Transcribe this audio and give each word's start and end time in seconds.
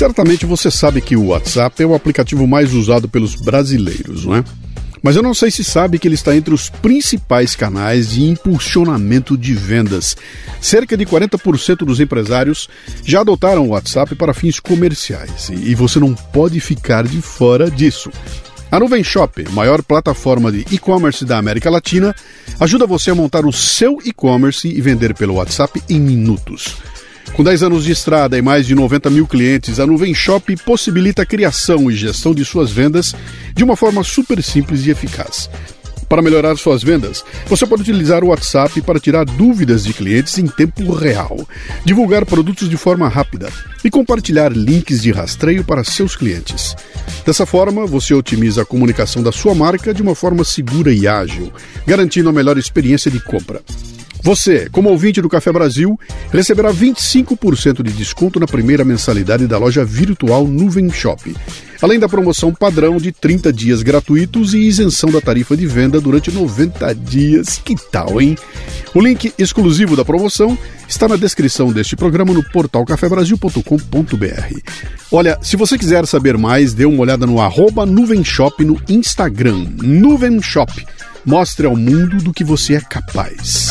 Certamente 0.00 0.46
você 0.46 0.70
sabe 0.70 1.02
que 1.02 1.14
o 1.14 1.26
WhatsApp 1.26 1.82
é 1.82 1.84
o 1.84 1.94
aplicativo 1.94 2.46
mais 2.46 2.72
usado 2.72 3.06
pelos 3.06 3.34
brasileiros, 3.34 4.24
não 4.24 4.34
é? 4.34 4.44
Mas 5.02 5.14
eu 5.14 5.22
não 5.22 5.34
sei 5.34 5.50
se 5.50 5.62
sabe 5.62 5.98
que 5.98 6.08
ele 6.08 6.14
está 6.14 6.34
entre 6.34 6.54
os 6.54 6.70
principais 6.70 7.54
canais 7.54 8.08
de 8.08 8.22
impulsionamento 8.24 9.36
de 9.36 9.52
vendas. 9.52 10.16
Cerca 10.58 10.96
de 10.96 11.04
40% 11.04 11.84
dos 11.84 12.00
empresários 12.00 12.66
já 13.04 13.20
adotaram 13.20 13.66
o 13.66 13.68
WhatsApp 13.72 14.14
para 14.14 14.32
fins 14.32 14.58
comerciais 14.58 15.50
e 15.50 15.74
você 15.74 16.00
não 16.00 16.14
pode 16.14 16.60
ficar 16.60 17.06
de 17.06 17.20
fora 17.20 17.70
disso. 17.70 18.10
A 18.70 18.80
Nuvem 18.80 19.04
Shop, 19.04 19.46
maior 19.50 19.82
plataforma 19.82 20.50
de 20.50 20.64
e-commerce 20.74 21.26
da 21.26 21.36
América 21.36 21.68
Latina, 21.68 22.16
ajuda 22.58 22.86
você 22.86 23.10
a 23.10 23.14
montar 23.14 23.44
o 23.44 23.52
seu 23.52 23.98
e-commerce 24.02 24.66
e 24.66 24.80
vender 24.80 25.12
pelo 25.12 25.34
WhatsApp 25.34 25.82
em 25.90 26.00
minutos. 26.00 26.78
Com 27.34 27.44
10 27.44 27.62
anos 27.62 27.84
de 27.84 27.92
estrada 27.92 28.36
e 28.36 28.42
mais 28.42 28.66
de 28.66 28.74
90 28.74 29.08
mil 29.08 29.26
clientes, 29.26 29.80
a 29.80 29.86
Nuvem 29.86 30.12
Shop 30.12 30.54
possibilita 30.58 31.22
a 31.22 31.26
criação 31.26 31.90
e 31.90 31.94
gestão 31.94 32.34
de 32.34 32.44
suas 32.44 32.70
vendas 32.70 33.14
de 33.54 33.64
uma 33.64 33.76
forma 33.76 34.02
super 34.04 34.42
simples 34.42 34.84
e 34.84 34.90
eficaz. 34.90 35.48
Para 36.08 36.22
melhorar 36.22 36.56
suas 36.56 36.82
vendas, 36.82 37.24
você 37.46 37.64
pode 37.64 37.82
utilizar 37.82 38.24
o 38.24 38.28
WhatsApp 38.28 38.82
para 38.82 38.98
tirar 38.98 39.24
dúvidas 39.24 39.84
de 39.84 39.94
clientes 39.94 40.38
em 40.38 40.46
tempo 40.48 40.92
real, 40.92 41.46
divulgar 41.84 42.26
produtos 42.26 42.68
de 42.68 42.76
forma 42.76 43.08
rápida 43.08 43.48
e 43.84 43.90
compartilhar 43.90 44.50
links 44.50 45.00
de 45.00 45.12
rastreio 45.12 45.62
para 45.62 45.84
seus 45.84 46.16
clientes. 46.16 46.74
Dessa 47.24 47.46
forma, 47.46 47.86
você 47.86 48.12
otimiza 48.12 48.62
a 48.62 48.66
comunicação 48.66 49.22
da 49.22 49.30
sua 49.30 49.54
marca 49.54 49.94
de 49.94 50.02
uma 50.02 50.16
forma 50.16 50.42
segura 50.42 50.92
e 50.92 51.06
ágil, 51.06 51.52
garantindo 51.86 52.28
a 52.28 52.32
melhor 52.32 52.58
experiência 52.58 53.08
de 53.08 53.20
compra. 53.20 53.62
Você, 54.22 54.68
como 54.70 54.90
ouvinte 54.90 55.22
do 55.22 55.28
Café 55.28 55.50
Brasil, 55.50 55.98
receberá 56.30 56.72
25% 56.72 57.82
de 57.82 57.92
desconto 57.92 58.38
na 58.38 58.46
primeira 58.46 58.84
mensalidade 58.84 59.46
da 59.46 59.56
loja 59.56 59.84
virtual 59.84 60.46
Nuvem 60.46 60.90
Shop, 60.90 61.34
além 61.80 61.98
da 61.98 62.08
promoção 62.08 62.52
padrão 62.52 62.98
de 62.98 63.12
30 63.12 63.52
dias 63.52 63.82
gratuitos 63.82 64.52
e 64.52 64.58
isenção 64.58 65.10
da 65.10 65.20
tarifa 65.20 65.56
de 65.56 65.66
venda 65.66 66.00
durante 66.00 66.30
90 66.30 66.94
dias. 66.94 67.60
Que 67.64 67.74
tal, 67.90 68.20
hein? 68.20 68.36
O 68.94 69.00
link 69.00 69.32
exclusivo 69.38 69.96
da 69.96 70.04
promoção 70.04 70.56
está 70.86 71.08
na 71.08 71.16
descrição 71.16 71.72
deste 71.72 71.96
programa 71.96 72.34
no 72.34 72.44
portal 72.50 72.84
cafebrasil.com.br. 72.84 74.58
Olha, 75.10 75.38
se 75.40 75.56
você 75.56 75.78
quiser 75.78 76.06
saber 76.06 76.36
mais, 76.36 76.74
dê 76.74 76.84
uma 76.84 77.00
olhada 77.02 77.26
no 77.26 77.40
arroba 77.40 77.86
Nuvem 77.86 78.22
Shop 78.22 78.62
no 78.64 78.80
Instagram, 78.88 79.66
Nuvem 79.82 80.42
Shop. 80.42 80.70
Mostre 81.24 81.66
ao 81.66 81.76
mundo 81.76 82.16
do 82.16 82.32
que 82.32 82.42
você 82.42 82.76
é 82.76 82.80
capaz. 82.80 83.68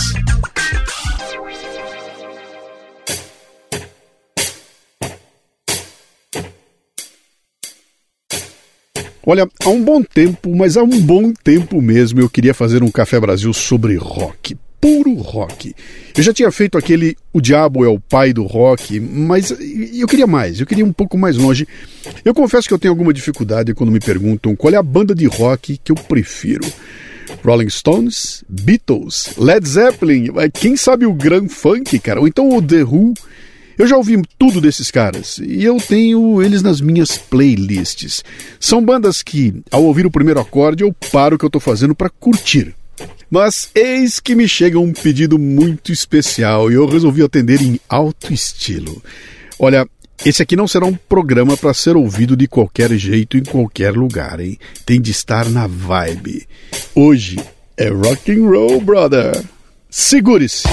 Olha, 9.25 9.47
há 9.63 9.69
um 9.69 9.83
bom 9.83 10.03
tempo, 10.03 10.55
mas 10.55 10.77
há 10.77 10.83
um 10.83 11.01
bom 11.01 11.33
tempo 11.33 11.81
mesmo, 11.81 12.19
eu 12.19 12.29
queria 12.29 12.53
fazer 12.53 12.83
um 12.83 12.91
Café 12.91 13.19
Brasil 13.19 13.51
sobre 13.51 13.95
rock. 13.95 14.55
Puro 14.79 15.15
rock. 15.15 15.75
Eu 16.15 16.23
já 16.23 16.31
tinha 16.31 16.51
feito 16.51 16.77
aquele 16.77 17.17
O 17.33 17.41
Diabo 17.41 17.83
é 17.83 17.87
o 17.89 17.99
Pai 17.99 18.31
do 18.31 18.45
Rock, 18.45 18.97
mas 18.99 19.51
eu 19.51 20.07
queria 20.07 20.25
mais, 20.25 20.59
eu 20.59 20.65
queria 20.65 20.85
um 20.85 20.93
pouco 20.93 21.17
mais 21.17 21.35
longe. 21.35 21.67
Eu 22.23 22.33
confesso 22.33 22.67
que 22.67 22.73
eu 22.73 22.79
tenho 22.79 22.93
alguma 22.93 23.11
dificuldade 23.11 23.73
quando 23.73 23.91
me 23.91 23.99
perguntam 23.99 24.55
qual 24.55 24.73
é 24.73 24.77
a 24.77 24.83
banda 24.83 25.13
de 25.13 25.25
rock 25.25 25.77
que 25.83 25.91
eu 25.91 25.95
prefiro. 25.95 26.65
Rolling 27.43 27.69
Stones, 27.69 28.43
Beatles, 28.47 29.33
Led 29.37 29.67
Zeppelin, 29.67 30.27
quem 30.53 30.75
sabe 30.75 31.05
o 31.05 31.13
Grand 31.13 31.47
Funk, 31.47 31.97
cara, 31.99 32.19
ou 32.19 32.27
então 32.27 32.49
o 32.49 32.61
The 32.61 32.83
Who. 32.83 33.13
Eu 33.77 33.87
já 33.87 33.95
ouvi 33.95 34.21
tudo 34.37 34.59
desses 34.59 34.91
caras 34.91 35.37
e 35.37 35.63
eu 35.63 35.77
tenho 35.77 36.41
eles 36.41 36.61
nas 36.61 36.81
minhas 36.81 37.17
playlists. 37.17 38.21
São 38.59 38.83
bandas 38.83 39.23
que, 39.23 39.61
ao 39.71 39.85
ouvir 39.85 40.05
o 40.05 40.11
primeiro 40.11 40.41
acorde, 40.41 40.83
eu 40.83 40.93
paro 41.11 41.37
o 41.37 41.39
que 41.39 41.45
eu 41.45 41.49
tô 41.49 41.61
fazendo 41.61 41.95
para 41.95 42.09
curtir. 42.09 42.75
Mas 43.31 43.71
eis 43.73 44.19
que 44.19 44.35
me 44.35 44.49
chega 44.49 44.77
um 44.77 44.91
pedido 44.91 45.39
muito 45.39 45.93
especial 45.93 46.69
e 46.69 46.73
eu 46.73 46.85
resolvi 46.87 47.23
atender 47.23 47.61
em 47.61 47.79
alto 47.87 48.33
estilo. 48.33 49.01
Olha, 49.57 49.87
esse 50.25 50.41
aqui 50.43 50.55
não 50.55 50.67
será 50.67 50.85
um 50.85 50.93
programa 50.93 51.55
para 51.55 51.73
ser 51.73 51.95
ouvido 51.95 52.35
de 52.35 52.47
qualquer 52.47 52.91
jeito 52.97 53.37
em 53.37 53.43
qualquer 53.43 53.93
lugar, 53.93 54.39
hein? 54.39 54.57
Tem 54.85 54.99
de 54.99 55.11
estar 55.11 55.47
na 55.47 55.65
vibe. 55.65 56.45
Hoje 56.93 57.37
é 57.77 57.87
rock 57.87 58.31
and 58.31 58.45
roll, 58.45 58.81
brother. 58.81 59.41
Segure-se. 59.89 60.67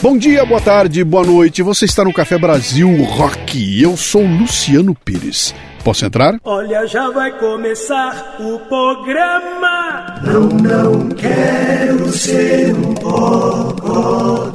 Bom 0.00 0.16
dia, 0.16 0.44
boa 0.44 0.60
tarde, 0.60 1.02
boa 1.02 1.24
noite. 1.24 1.62
Você 1.62 1.84
está 1.84 2.04
no 2.04 2.12
Café 2.12 2.38
Brasil 2.38 3.02
Rock. 3.02 3.82
Eu 3.82 3.96
sou 3.96 4.24
Luciano 4.24 4.94
Pires. 4.94 5.54
Posso 5.88 6.04
entrar? 6.04 6.38
Olha, 6.44 6.86
já 6.86 7.08
vai 7.08 7.32
começar 7.38 8.36
o 8.38 8.58
programa. 8.58 10.20
Não, 10.22 10.42
não 10.46 11.08
quero 11.08 12.12
ser 12.12 12.74
um 12.74 12.92
bocodó. 12.92 14.52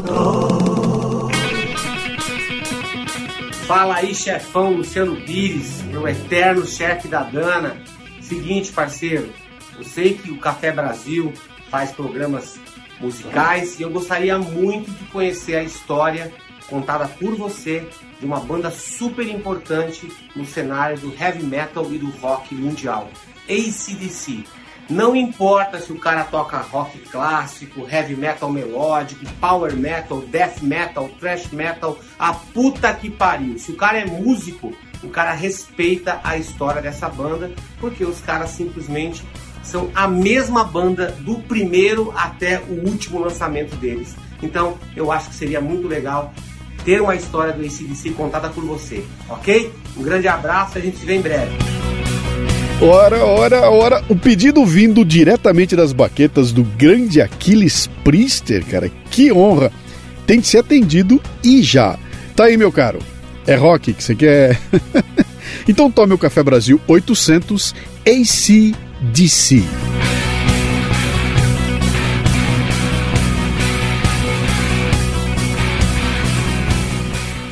Fala 3.66 3.96
aí, 3.96 4.14
chefão 4.14 4.74
Luciano 4.74 5.16
Pires, 5.22 5.82
meu 5.86 6.08
eterno 6.08 6.68
chefe 6.68 7.08
da 7.08 7.24
Dana. 7.24 7.78
Seguinte, 8.22 8.72
parceiro, 8.72 9.28
eu 9.76 9.84
sei 9.84 10.14
que 10.14 10.30
o 10.30 10.38
Café 10.38 10.72
Brasil 10.72 11.34
faz 11.72 11.92
programas 11.94 12.60
musicais 13.00 13.80
e 13.80 13.82
eu 13.82 13.90
gostaria 13.90 14.38
muito 14.38 14.92
de 14.92 15.06
conhecer 15.06 15.56
a 15.56 15.64
história 15.64 16.32
contada 16.70 17.08
por 17.08 17.36
você 17.36 17.88
de 18.20 18.26
uma 18.26 18.40
banda 18.40 18.72
super 18.72 19.28
importante 19.28 20.12
no 20.36 20.46
cenário 20.46 20.98
do 20.98 21.14
heavy 21.14 21.44
metal 21.44 21.86
e 21.92 21.98
do 21.98 22.10
rock 22.12 22.56
mundial, 22.56 23.10
ACDC. 23.50 24.44
Não 24.90 25.16
importa 25.16 25.80
se 25.80 25.94
o 25.94 25.98
cara 25.98 26.26
toca 26.26 26.58
rock 26.58 27.00
clássico, 27.10 27.88
heavy 27.90 28.16
metal 28.16 28.52
melódico, 28.52 29.26
power 29.40 29.74
metal, 29.76 30.22
death 30.22 30.62
metal, 30.62 31.10
thrash 31.20 31.52
metal, 31.52 31.98
a 32.20 32.34
puta 32.34 32.94
que 32.94 33.10
pariu. 33.10 33.58
Se 33.58 33.72
o 33.72 33.78
cara 33.78 34.00
é 34.00 34.06
músico, 34.06 34.74
o 35.02 35.10
cara 35.10 35.32
respeita 35.34 36.20
a 36.24 36.38
história 36.38 36.82
dessa 36.82 37.08
banda, 37.10 37.52
porque 37.80 38.04
os 38.04 38.20
caras 38.20 38.50
simplesmente 38.52 39.24
são 39.64 39.90
a 39.96 40.08
mesma 40.08 40.64
banda 40.66 41.12
do 41.22 41.40
primeiro 41.40 42.12
até 42.16 42.60
o 42.60 42.86
último 42.86 43.20
lançamento 43.20 43.76
deles. 43.78 44.16
Então 44.42 44.78
eu 44.96 45.12
acho 45.12 45.30
que 45.30 45.36
seria 45.36 45.62
muito 45.62 45.88
legal 45.88 46.34
ter 46.84 47.02
uma 47.02 47.16
história 47.16 47.54
do 47.54 47.62
ACDC 47.62 48.12
contada 48.12 48.50
por 48.50 48.64
você, 48.64 49.04
ok? 49.30 49.72
Um 49.98 50.04
grande 50.04 50.28
abraço 50.28 50.78
a 50.78 50.82
gente 50.82 50.98
se 50.98 51.06
vê 51.06 51.16
em 51.16 51.22
breve. 51.22 51.52
Ora, 52.82 53.24
ora, 53.24 53.70
ora, 53.70 54.04
o 54.10 54.16
pedido 54.16 54.66
vindo 54.66 55.06
diretamente 55.06 55.76
das 55.76 55.94
baquetas 55.94 56.52
do 56.52 56.64
grande 56.64 57.22
Aquiles 57.22 57.90
Priester, 58.04 58.66
cara, 58.66 58.92
que 59.10 59.32
honra! 59.32 59.72
Tem 60.26 60.42
que 60.42 60.48
ser 60.48 60.60
atendido 60.60 61.22
e 61.44 61.62
já. 61.62 61.98
Tá 62.36 62.46
aí, 62.46 62.58
meu 62.58 62.72
caro. 62.72 63.00
É 63.46 63.56
rock 63.56 63.94
que 63.94 64.04
você 64.04 64.16
quer? 64.16 64.60
então 65.68 65.92
tome 65.92 66.14
o 66.14 66.18
Café 66.18 66.42
Brasil 66.42 66.80
800 66.88 67.76
AC 68.06 68.74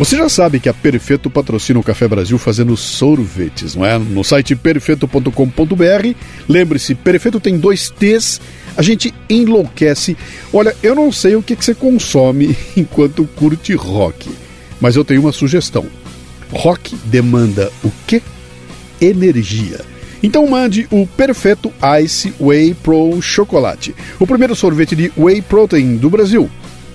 Você 0.02 0.18
já 0.18 0.28
sabe 0.28 0.60
que 0.60 0.68
a 0.68 0.74
Perfeito 0.74 1.30
patrocina 1.30 1.80
o 1.80 1.84
Café 1.84 2.08
Brasil 2.08 2.36
fazendo 2.40 2.76
sorvetes, 2.76 3.76
não 3.76 3.86
é? 3.86 4.00
No 4.00 4.24
site 4.24 4.56
perfeito.com.br. 4.56 6.16
Lembre-se, 6.50 6.96
Perfeito 6.96 7.40
tem 7.40 7.60
dois 7.60 7.92
T's. 7.92 8.42
A 8.76 8.82
gente 8.82 9.14
enlouquece. 9.30 10.18
Olha, 10.52 10.76
eu 10.82 10.96
não 10.96 11.12
sei 11.12 11.36
o 11.36 11.44
que, 11.44 11.56
que 11.56 11.64
você 11.64 11.76
consome 11.76 12.58
enquanto 12.76 13.30
curte 13.36 13.76
rock, 13.76 14.28
mas 14.82 14.96
eu 14.96 15.06
tenho 15.06 15.22
uma 15.22 15.32
sugestão. 15.32 15.86
Rock 16.52 16.96
demanda 17.06 17.72
o 17.84 17.92
quê? 18.08 18.24
Energia. 19.00 19.82
Então 20.24 20.48
mande 20.48 20.88
o 20.90 21.06
Perfeito 21.06 21.72
Ice 22.04 22.34
Whey 22.40 22.74
Pro 22.74 23.22
Chocolate, 23.22 23.94
o 24.20 24.26
primeiro 24.26 24.56
sorvete 24.56 24.96
de 24.96 25.12
whey 25.16 25.44
protein 25.44 25.98
do 25.98 26.10
Brasil. 26.10 26.50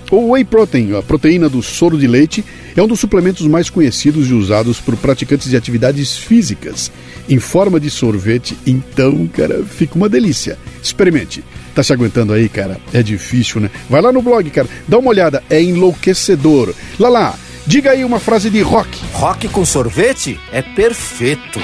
O 0.09 0.31
whey 0.31 0.45
protein, 0.45 0.95
a 0.95 1.01
proteína 1.01 1.49
do 1.49 1.61
soro 1.61 1.97
de 1.97 2.07
leite, 2.07 2.43
é 2.75 2.81
um 2.81 2.87
dos 2.87 2.99
suplementos 2.99 3.45
mais 3.45 3.69
conhecidos 3.69 4.29
e 4.29 4.33
usados 4.33 4.79
por 4.79 4.95
praticantes 4.95 5.49
de 5.49 5.57
atividades 5.57 6.17
físicas. 6.17 6.91
Em 7.27 7.39
forma 7.39 7.79
de 7.79 7.89
sorvete, 7.89 8.57
então, 8.65 9.27
cara, 9.27 9.63
fica 9.65 9.95
uma 9.95 10.07
delícia. 10.07 10.57
Experimente. 10.81 11.43
Tá 11.75 11.83
se 11.83 11.91
aguentando 11.91 12.31
aí, 12.33 12.47
cara? 12.47 12.79
É 12.93 13.03
difícil, 13.03 13.59
né? 13.59 13.69
Vai 13.89 14.01
lá 14.01 14.11
no 14.11 14.21
blog, 14.21 14.49
cara. 14.49 14.67
Dá 14.87 14.97
uma 14.97 15.09
olhada, 15.09 15.43
é 15.49 15.61
enlouquecedor. 15.61 16.73
Lá 16.97 17.09
lá, 17.09 17.35
diga 17.65 17.91
aí 17.91 18.05
uma 18.05 18.19
frase 18.19 18.49
de 18.49 18.61
rock. 18.61 18.97
Rock 19.11 19.49
com 19.49 19.65
sorvete 19.65 20.39
é 20.51 20.61
perfeito. 20.61 21.59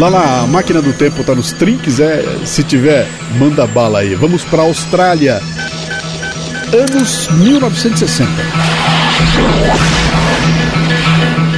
Lá 0.00 0.08
lá, 0.08 0.40
a 0.40 0.46
máquina 0.46 0.80
do 0.80 0.94
tempo 0.94 1.22
tá 1.22 1.34
nos 1.34 1.52
trinques, 1.52 2.00
é? 2.00 2.24
Se 2.46 2.64
tiver, 2.64 3.06
manda 3.38 3.66
bala 3.66 3.98
aí. 3.98 4.14
Vamos 4.14 4.42
pra 4.42 4.62
Austrália. 4.62 5.38
Anos 6.72 7.28
1960. 7.32 8.30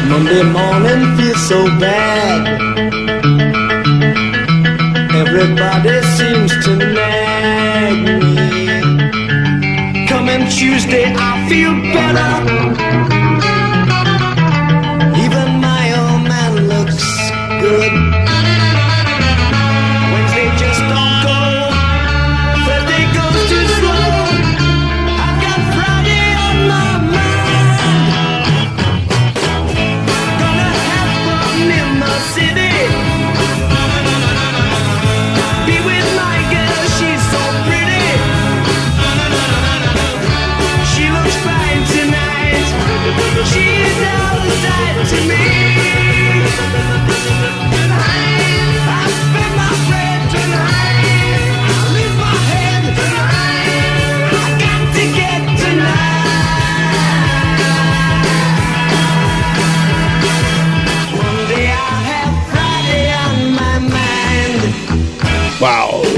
Monday 0.08 0.42
morning 0.42 1.16
feels 1.16 1.40
so 1.42 1.70
bad. 1.78 2.48
Everybody 5.14 6.02
seems 6.16 6.50
to 6.64 6.74
nag 6.74 7.94
me. 8.24 10.08
Coming 10.08 10.48
Tuesday, 10.48 11.14
I 11.14 11.48
feel 11.48 11.74
better. 11.92 13.01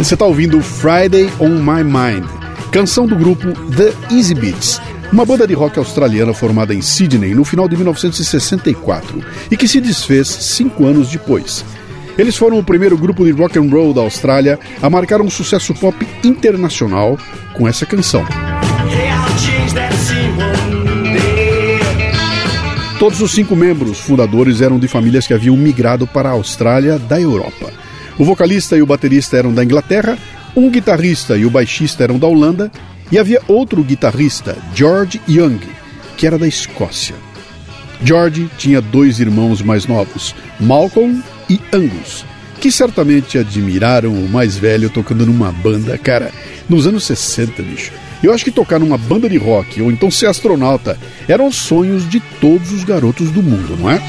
Você 0.05 0.13
está 0.13 0.27
ouvindo 0.27 0.61
Friday 0.61 1.33
on 1.41 1.49
My 1.49 1.83
Mind, 1.83 2.27
canção 2.71 3.07
do 3.07 3.17
grupo 3.17 3.55
The 3.71 4.15
Easy 4.15 4.35
Beats, 4.35 4.79
uma 5.11 5.25
banda 5.25 5.47
de 5.47 5.55
rock 5.55 5.79
australiana 5.79 6.35
formada 6.35 6.75
em 6.75 6.83
Sydney 6.83 7.35
no 7.35 7.43
final 7.43 7.67
de 7.67 7.75
1964 7.75 9.25
e 9.51 9.57
que 9.57 9.67
se 9.67 9.81
desfez 9.81 10.29
cinco 10.29 10.85
anos 10.85 11.09
depois. 11.09 11.65
Eles 12.19 12.37
foram 12.37 12.59
o 12.59 12.63
primeiro 12.63 12.99
grupo 12.99 13.25
de 13.25 13.31
rock 13.31 13.59
and 13.59 13.71
roll 13.71 13.95
da 13.95 14.03
Austrália 14.03 14.59
a 14.83 14.91
marcar 14.91 15.23
um 15.23 15.31
sucesso 15.31 15.73
pop 15.73 16.07
internacional 16.23 17.19
com 17.55 17.67
essa 17.67 17.87
canção. 17.87 18.27
Todos 22.99 23.23
os 23.23 23.33
cinco 23.33 23.57
membros 23.57 24.01
fundadores 24.01 24.61
eram 24.61 24.79
de 24.79 24.87
famílias 24.87 25.27
que 25.27 25.33
haviam 25.33 25.57
migrado 25.57 26.07
para 26.07 26.29
a 26.29 26.33
Austrália 26.33 26.99
da 26.99 27.19
Europa. 27.19 27.84
O 28.19 28.25
vocalista 28.25 28.77
e 28.77 28.83
o 28.83 28.87
baterista 28.87 29.37
eram 29.37 29.53
da 29.53 29.65
Inglaterra, 29.65 30.17
um 30.57 30.71
guitarrista 30.71 31.37
e 31.37 31.45
o 31.45 31.51
baixista 31.51 32.05
eram 32.05 32.19
da 32.19 32.27
Holanda, 32.27 32.71
e 33.11 33.19
havia 33.19 33.43
outro 33.49 33.83
guitarrista, 33.83 34.57
George 34.75 35.21
Young, 35.29 35.61
que 36.17 36.27
era 36.27 36.39
da 36.39 36.47
Escócia. 36.47 37.15
George 38.03 38.49
tinha 38.57 38.81
dois 38.81 39.19
irmãos 39.19 39.63
mais 39.63 39.87
novos, 39.87 40.35
Malcolm 40.61 41.23
e 41.49 41.61
Angus, 41.73 42.25
que 42.61 42.71
certamente 42.71 43.37
admiraram 43.37 44.13
o 44.13 44.29
mais 44.29 44.57
velho 44.57 44.91
tocando 44.91 45.27
numa 45.27 45.51
banda, 45.51 45.99
cara, 45.99 46.31
nos 46.69 46.87
anos 46.87 47.05
60, 47.05 47.63
bicho. 47.63 47.93
Eu 48.23 48.33
acho 48.33 48.45
que 48.45 48.51
tocar 48.51 48.79
numa 48.79 48.97
banda 48.97 49.29
de 49.29 49.37
rock 49.37 49.83
ou 49.83 49.91
então 49.91 50.11
ser 50.11 50.27
astronauta 50.27 50.99
eram 51.29 51.47
os 51.47 51.57
sonhos 51.57 52.09
de 52.09 52.21
todos 52.41 52.73
os 52.73 52.85
garotos 52.85 53.31
do 53.31 53.43
mundo, 53.43 53.77
não 53.79 53.91
é? 53.91 54.01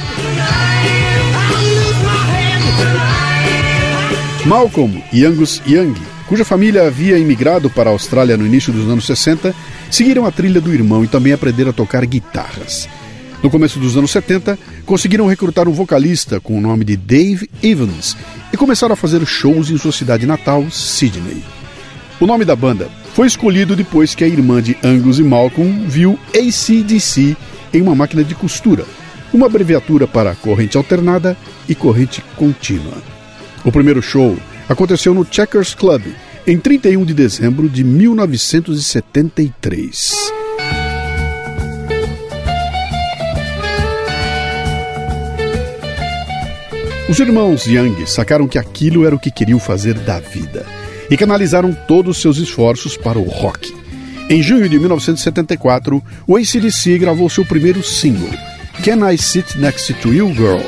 Malcolm 4.46 5.04
e 5.12 5.26
Angus 5.26 5.60
Young, 5.68 5.96
cuja 6.28 6.46
família 6.46 6.86
havia 6.86 7.18
imigrado 7.18 7.68
para 7.68 7.90
a 7.90 7.94
Austrália 7.94 8.38
no 8.38 8.46
início 8.46 8.72
dos 8.72 8.88
anos 8.88 9.08
60, 9.08 9.56
seguiram 9.90 10.24
a 10.24 10.32
trilha 10.32 10.62
do 10.62 10.72
irmão 10.72 11.04
e 11.04 11.08
também 11.08 11.34
aprenderam 11.34 11.72
a 11.72 11.74
tocar 11.74 12.06
guitarras. 12.06 12.88
No 13.42 13.50
começo 13.50 13.80
dos 13.80 13.98
anos 13.98 14.12
70, 14.12 14.58
conseguiram 14.86 15.26
recrutar 15.26 15.68
um 15.68 15.72
vocalista 15.72 16.40
com 16.40 16.56
o 16.56 16.62
nome 16.62 16.86
de 16.86 16.96
Dave 16.96 17.50
Evans 17.64 18.16
e 18.54 18.58
começaram 18.58 18.94
a 18.94 18.96
fazer 18.96 19.26
shows 19.26 19.72
em 19.72 19.80
sua 19.80 19.92
cidade 19.92 20.28
natal, 20.28 20.70
Sydney. 20.70 21.44
O 22.20 22.28
nome 22.28 22.46
da 22.46 22.56
banda 22.56 22.88
foi 23.16 23.26
escolhido 23.26 23.76
depois 23.76 24.14
que 24.14 24.24
a 24.24 24.28
irmã 24.28 24.62
de 24.62 24.78
Angus 24.84 25.18
e 25.18 25.24
Malcolm 25.24 25.88
viu 25.88 26.20
ACDC 26.36 27.36
em 27.74 27.82
uma 27.82 27.96
máquina 27.96 28.24
de 28.24 28.36
costura, 28.36 28.86
uma 29.34 29.48
abreviatura 29.48 30.06
para 30.06 30.36
corrente 30.36 30.78
alternada 30.78 31.36
e 31.68 31.74
corrente 31.74 32.24
contínua. 32.36 33.15
O 33.66 33.72
primeiro 33.72 34.02
show 34.02 34.38
aconteceu 34.70 35.14
no 35.14 35.28
Checkers 35.30 35.74
Club 35.74 36.04
em 36.46 36.58
31 36.60 37.04
de 37.04 37.14
dezembro 37.16 37.68
de 37.68 37.84
1973. 37.84 40.14
Os 47.10 47.20
irmãos 47.20 47.66
Young 47.66 48.06
sacaram 48.06 48.48
que 48.48 48.60
aquilo 48.60 49.04
era 49.06 49.16
o 49.16 49.20
que 49.20 49.32
queriam 49.32 49.60
fazer 49.60 49.96
da 49.96 50.20
vida 50.20 50.64
e 51.10 51.18
canalizaram 51.18 51.76
todos 51.88 52.18
os 52.18 52.22
seus 52.22 52.38
esforços 52.38 52.96
para 52.96 53.18
o 53.18 53.24
rock. 53.24 53.74
Em 54.30 54.44
junho 54.44 54.70
de 54.70 54.78
1974, 54.78 56.04
o 56.28 56.36
ACDC 56.36 57.00
gravou 57.00 57.28
seu 57.30 57.46
primeiro 57.46 57.84
single, 57.84 58.30
Can 58.84 59.12
I 59.12 59.18
Sit 59.18 59.56
Next 59.56 59.92
to 59.96 60.14
You 60.14 60.32
Girl? 60.34 60.62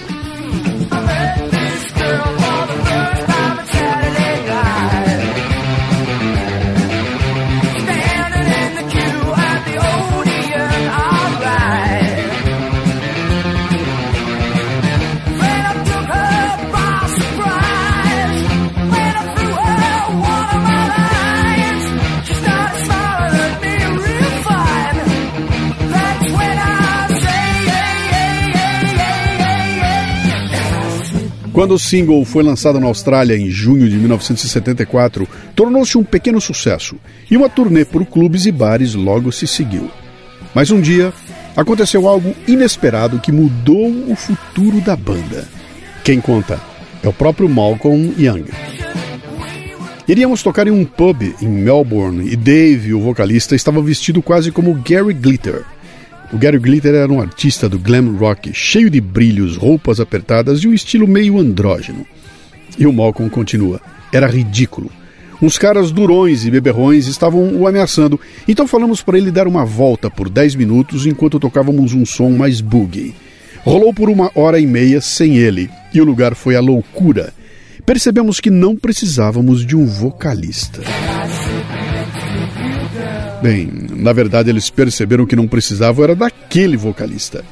Quando 31.58 31.74
o 31.74 31.80
single 31.80 32.24
foi 32.24 32.44
lançado 32.44 32.80
na 32.80 32.86
Austrália 32.86 33.36
em 33.36 33.50
junho 33.50 33.90
de 33.90 33.98
1974, 33.98 35.28
tornou-se 35.56 35.98
um 35.98 36.04
pequeno 36.04 36.40
sucesso 36.40 36.98
e 37.32 37.36
uma 37.36 37.50
turnê 37.50 37.84
por 37.84 38.06
clubes 38.06 38.46
e 38.46 38.52
bares 38.52 38.94
logo 38.94 39.32
se 39.32 39.48
seguiu. 39.48 39.90
Mas 40.54 40.70
um 40.70 40.80
dia 40.80 41.12
aconteceu 41.56 42.08
algo 42.08 42.36
inesperado 42.48 43.18
que 43.18 43.32
mudou 43.32 43.90
o 44.08 44.16
futuro 44.16 44.80
da 44.82 44.96
banda. 44.96 45.48
Quem 46.04 46.22
conta 46.22 46.62
é 47.02 47.10
o 47.10 47.14
próprio 47.14 47.50
Malcolm 47.50 48.14
Young. 48.20 48.46
Iríamos 50.08 50.44
tocar 50.44 50.68
em 50.68 50.72
um 50.72 50.86
pub 50.86 51.24
em 51.42 51.48
Melbourne 51.48 52.32
e 52.32 52.36
Dave, 52.36 52.94
o 52.94 53.02
vocalista, 53.02 53.56
estava 53.56 53.82
vestido 53.82 54.22
quase 54.22 54.52
como 54.52 54.76
Gary 54.76 55.12
Glitter 55.12 55.66
o 56.32 56.38
Gary 56.38 56.60
Glitter 56.60 56.94
era 56.94 57.12
um 57.12 57.22
artista 57.22 57.70
do 57.70 57.80
glam 57.80 58.16
rock, 58.18 58.54
cheio 58.54 58.90
de 58.90 59.00
brilhos, 59.00 59.56
roupas 59.56 60.00
apertadas 60.00 60.60
e 60.60 60.68
um 60.68 60.74
estilo 60.74 61.08
meio 61.08 61.40
andrógeno. 61.40 62.06
E 62.78 62.86
o 62.86 62.92
Malcolm 62.92 63.30
continua. 63.30 63.80
Era 64.12 64.28
ridículo. 64.28 64.92
Uns 65.42 65.58
caras 65.58 65.92
durões 65.92 66.46
e 66.46 66.52
beberrões 66.52 67.08
estavam 67.08 67.56
o 67.56 67.68
ameaçando, 67.68 68.20
então 68.48 68.68
falamos 68.68 69.02
para 69.02 69.18
ele 69.18 69.32
dar 69.32 69.48
uma 69.48 69.64
volta 69.64 70.10
por 70.10 70.30
10 70.30 70.56
minutos 70.56 71.06
enquanto 71.06 71.40
tocávamos 71.40 71.94
um 71.94 72.06
som 72.06 72.32
mais 72.32 72.60
boogie. 72.60 73.16
Rolou 73.64 73.94
por 73.94 74.10
uma 74.10 74.32
hora 74.34 74.60
e 74.60 74.66
meia 74.66 75.00
sem 75.00 75.38
ele, 75.38 75.70
e 75.94 76.02
o 76.02 76.06
lugar 76.06 76.36
foi 76.36 76.56
a 76.56 76.60
loucura. 76.60 77.34
Percebemos 77.86 78.40
que 78.40 78.50
não 78.50 78.76
precisávamos 78.76 79.66
de 79.66 79.76
um 79.76 79.86
vocalista. 79.86 80.82
Bem, 83.42 83.70
na 83.90 84.14
verdade 84.14 84.50
eles 84.50 84.70
perceberam 84.70 85.26
que 85.26 85.36
não 85.36 85.48
precisavam 85.48 86.04
era 86.04 86.16
daquele 86.16 86.76
vocalista. 86.76 87.46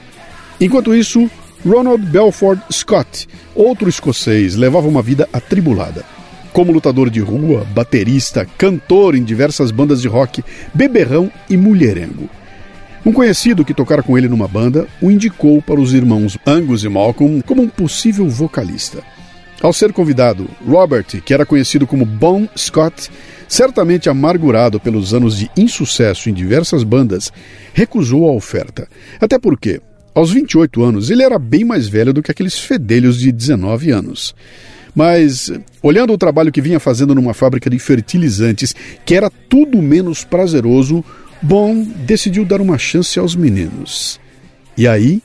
Enquanto 0.60 0.96
isso, 0.96 1.30
Ronald 1.66 2.04
Belford 2.06 2.62
Scott, 2.72 3.28
outro 3.54 3.88
escocês, 3.90 4.56
levava 4.56 4.88
uma 4.88 5.02
vida 5.02 5.28
atribulada. 5.32 6.04
Como 6.54 6.72
lutador 6.72 7.10
de 7.10 7.20
rua, 7.20 7.66
baterista, 7.74 8.48
cantor 8.58 9.16
em 9.16 9.24
diversas 9.24 9.72
bandas 9.72 10.02
de 10.02 10.08
rock, 10.08 10.44
beberrão 10.74 11.32
e 11.50 11.58
mulherengo. 11.58 12.30
Um 13.06 13.12
conhecido 13.12 13.64
que 13.64 13.74
tocara 13.74 14.02
com 14.02 14.18
ele 14.18 14.28
numa 14.28 14.48
banda 14.48 14.88
o 15.00 15.12
indicou 15.12 15.62
para 15.62 15.80
os 15.80 15.94
irmãos 15.94 16.38
Angus 16.48 16.84
e 16.84 16.90
Malcolm 16.90 17.42
como 17.42 17.62
um 17.62 17.68
possível 17.68 18.28
vocalista. 18.28 19.04
Ao 19.62 19.72
ser 19.72 19.94
convidado, 19.94 20.48
Robert, 20.68 21.06
que 21.24 21.34
era 21.34 21.46
conhecido 21.46 21.86
como 21.86 22.06
Bon 22.06 22.48
Scott, 22.58 23.10
certamente 23.48 24.10
amargurado 24.10 24.80
pelos 24.80 25.14
anos 25.14 25.38
de 25.38 25.50
insucesso 25.58 26.30
em 26.30 26.34
diversas 26.34 26.84
bandas, 26.84 27.32
recusou 27.74 28.30
a 28.30 28.34
oferta. 28.34 28.88
Até 29.20 29.38
porque, 29.38 29.82
aos 30.14 30.32
28 30.32 30.84
anos, 30.84 31.10
ele 31.10 31.24
era 31.24 31.38
bem 31.38 31.64
mais 31.64 31.88
velho 31.88 32.14
do 32.14 32.22
que 32.22 32.32
aqueles 32.32 32.58
fedelhos 32.58 33.20
de 33.20 33.32
19 33.32 33.92
anos. 33.92 34.36
Mas, 34.96 35.52
olhando 35.84 36.14
o 36.14 36.18
trabalho 36.18 36.52
que 36.52 36.62
vinha 36.62 36.80
fazendo 36.80 37.14
numa 37.14 37.34
fábrica 37.34 37.70
de 37.70 37.78
fertilizantes, 37.78 38.74
que 39.06 39.14
era 39.14 39.30
tudo 39.30 39.82
menos 39.82 40.24
prazeroso, 40.24 41.04
Bon 41.42 41.84
decidiu 41.84 42.46
dar 42.46 42.62
uma 42.62 42.78
chance 42.78 43.20
aos 43.20 43.36
meninos. 43.36 44.20
E 44.78 44.88
aí. 44.88 45.22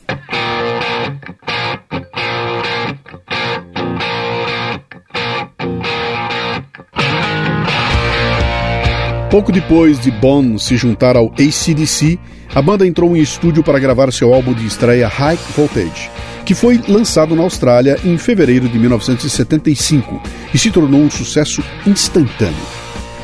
Pouco 9.30 9.52
depois 9.52 10.00
de 10.00 10.10
Bon 10.10 10.58
se 10.58 10.76
juntar 10.76 11.16
ao 11.16 11.26
ACDC, 11.26 12.18
a 12.52 12.60
banda 12.60 12.84
entrou 12.84 13.16
em 13.16 13.20
estúdio 13.20 13.62
para 13.62 13.78
gravar 13.78 14.12
seu 14.12 14.34
álbum 14.34 14.52
de 14.52 14.66
estreia 14.66 15.06
High 15.06 15.38
Voltage, 15.56 16.10
que 16.44 16.52
foi 16.52 16.80
lançado 16.88 17.36
na 17.36 17.44
Austrália 17.44 17.96
em 18.04 18.18
fevereiro 18.18 18.68
de 18.68 18.76
1975 18.76 20.20
e 20.52 20.58
se 20.58 20.72
tornou 20.72 21.00
um 21.00 21.08
sucesso 21.08 21.62
instantâneo. 21.86 22.56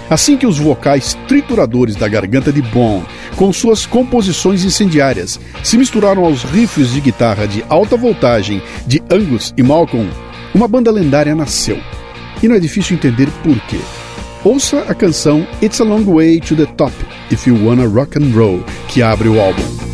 Assim 0.09 0.37
que 0.37 0.47
os 0.47 0.61
vocais 0.61 1.19
trituradores 1.27 1.97
da 1.97 2.07
garganta 2.07 2.53
de 2.53 2.63
Bon, 2.63 3.03
com 3.35 3.53
suas 3.53 3.85
composições 3.85 4.63
incendiárias, 4.63 5.41
se 5.65 5.77
misturaram 5.77 6.25
aos 6.25 6.45
riffs 6.45 6.93
de 6.93 7.01
guitarra 7.01 7.49
de 7.49 7.65
alta 7.69 7.97
voltagem 7.97 8.63
de 8.87 9.03
Angus 9.11 9.53
e 9.57 9.63
Malcolm, 9.65 10.09
uma 10.55 10.69
banda 10.69 10.93
lendária 10.93 11.35
nasceu. 11.35 11.81
E 12.41 12.47
não 12.47 12.55
é 12.55 12.61
difícil 12.61 12.95
entender 12.95 13.29
por 13.43 13.59
quê. 13.63 13.81
Ouça 14.45 14.85
a 14.89 14.95
canção 14.95 15.47
It's 15.63 15.81
a 15.81 15.85
Long 15.85 16.05
Way 16.05 16.41
to 16.41 16.55
the 16.55 16.67
Top 16.77 16.93
If 17.31 17.47
You 17.47 17.57
Wanna 17.65 17.87
Rock 17.87 18.19
and 18.19 18.33
Roll, 18.33 18.61
que 18.89 19.03
abre 19.03 19.29
o 19.29 19.41
álbum. 19.41 19.86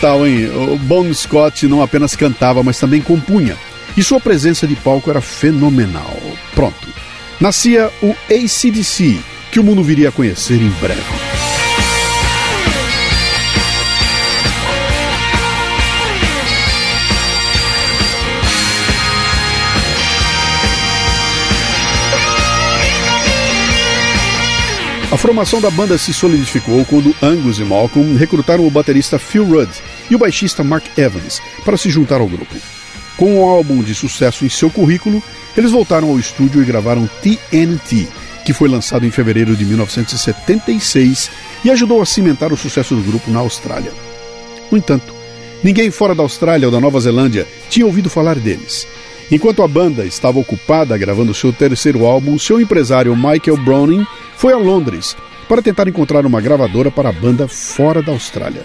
Tal, 0.00 0.26
hein? 0.26 0.48
O 0.72 0.76
Bon 0.78 1.12
Scott 1.12 1.66
não 1.66 1.82
apenas 1.82 2.14
cantava, 2.14 2.62
mas 2.62 2.78
também 2.78 3.00
compunha. 3.00 3.56
E 3.96 4.02
sua 4.02 4.20
presença 4.20 4.66
de 4.66 4.76
palco 4.76 5.10
era 5.10 5.20
fenomenal. 5.20 6.16
Pronto. 6.54 6.88
Nascia 7.40 7.90
o 8.02 8.14
ACDC, 8.30 9.18
que 9.50 9.60
o 9.60 9.64
mundo 9.64 9.82
viria 9.82 10.08
a 10.10 10.12
conhecer 10.12 10.60
em 10.60 10.70
breve. 10.80 11.45
A 25.16 25.18
formação 25.18 25.62
da 25.62 25.70
banda 25.70 25.96
se 25.96 26.12
solidificou 26.12 26.84
quando 26.84 27.16
Angus 27.22 27.58
e 27.58 27.64
Malcolm 27.64 28.18
recrutaram 28.18 28.66
o 28.66 28.70
baterista 28.70 29.18
Phil 29.18 29.46
Rudd 29.46 29.70
e 30.10 30.14
o 30.14 30.18
baixista 30.18 30.62
Mark 30.62 30.84
Evans 30.94 31.40
para 31.64 31.78
se 31.78 31.88
juntar 31.88 32.20
ao 32.20 32.28
grupo. 32.28 32.54
Com 33.16 33.38
um 33.38 33.42
álbum 33.42 33.82
de 33.82 33.94
sucesso 33.94 34.44
em 34.44 34.50
seu 34.50 34.68
currículo, 34.68 35.22
eles 35.56 35.70
voltaram 35.70 36.10
ao 36.10 36.18
estúdio 36.18 36.60
e 36.60 36.66
gravaram 36.66 37.08
TNT, 37.22 38.06
que 38.44 38.52
foi 38.52 38.68
lançado 38.68 39.06
em 39.06 39.10
fevereiro 39.10 39.56
de 39.56 39.64
1976 39.64 41.30
e 41.64 41.70
ajudou 41.70 42.02
a 42.02 42.06
cimentar 42.06 42.52
o 42.52 42.56
sucesso 42.56 42.94
do 42.94 43.00
grupo 43.00 43.30
na 43.30 43.38
Austrália. 43.38 43.94
No 44.70 44.76
entanto, 44.76 45.14
ninguém 45.64 45.90
fora 45.90 46.14
da 46.14 46.22
Austrália 46.22 46.68
ou 46.68 46.72
da 46.72 46.78
Nova 46.78 47.00
Zelândia 47.00 47.46
tinha 47.70 47.86
ouvido 47.86 48.10
falar 48.10 48.38
deles. 48.38 48.86
Enquanto 49.30 49.62
a 49.62 49.68
banda 49.68 50.04
estava 50.04 50.38
ocupada 50.38 50.96
gravando 50.96 51.34
seu 51.34 51.52
terceiro 51.52 52.06
álbum, 52.06 52.38
seu 52.38 52.60
empresário 52.60 53.16
Michael 53.16 53.56
Browning 53.64 54.06
foi 54.36 54.52
a 54.52 54.56
Londres 54.56 55.16
para 55.48 55.60
tentar 55.60 55.88
encontrar 55.88 56.24
uma 56.24 56.40
gravadora 56.40 56.92
para 56.92 57.08
a 57.08 57.12
banda 57.12 57.48
fora 57.48 58.00
da 58.00 58.12
Austrália. 58.12 58.64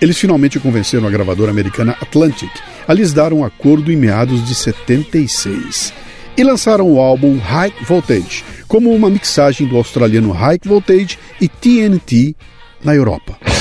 Eles 0.00 0.18
finalmente 0.18 0.58
convenceram 0.58 1.06
a 1.06 1.10
gravadora 1.10 1.50
americana 1.50 1.96
Atlantic 2.00 2.50
a 2.86 2.92
lhes 2.92 3.12
dar 3.12 3.32
um 3.32 3.44
acordo 3.44 3.92
em 3.92 3.96
meados 3.96 4.44
de 4.44 4.54
76 4.54 5.92
e 6.36 6.42
lançaram 6.42 6.90
o 6.90 6.98
álbum 6.98 7.38
High 7.38 7.72
Voltage 7.86 8.44
como 8.66 8.92
uma 8.92 9.08
mixagem 9.08 9.66
do 9.66 9.76
australiano 9.76 10.32
High 10.32 10.58
Voltage 10.64 11.18
e 11.40 11.48
TNT 11.48 12.34
na 12.82 12.94
Europa. 12.94 13.53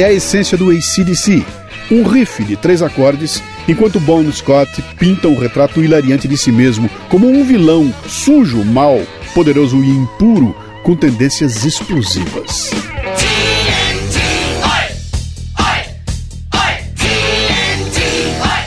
É 0.00 0.04
a 0.04 0.12
essência 0.12 0.56
do 0.56 0.70
ACDC, 0.70 1.44
um 1.90 2.04
riff 2.04 2.44
de 2.44 2.56
três 2.56 2.82
acordes, 2.82 3.42
enquanto 3.66 3.98
Bon 3.98 4.30
Scott 4.30 4.80
pinta 4.96 5.26
um 5.26 5.36
retrato 5.36 5.82
hilariante 5.82 6.28
de 6.28 6.36
si 6.36 6.52
mesmo 6.52 6.88
como 7.08 7.28
um 7.28 7.44
vilão 7.44 7.92
sujo, 8.06 8.64
mau, 8.64 9.00
poderoso 9.34 9.82
e 9.82 9.88
impuro, 9.88 10.54
com 10.84 10.94
tendências 10.94 11.64
explosivas. 11.64 12.87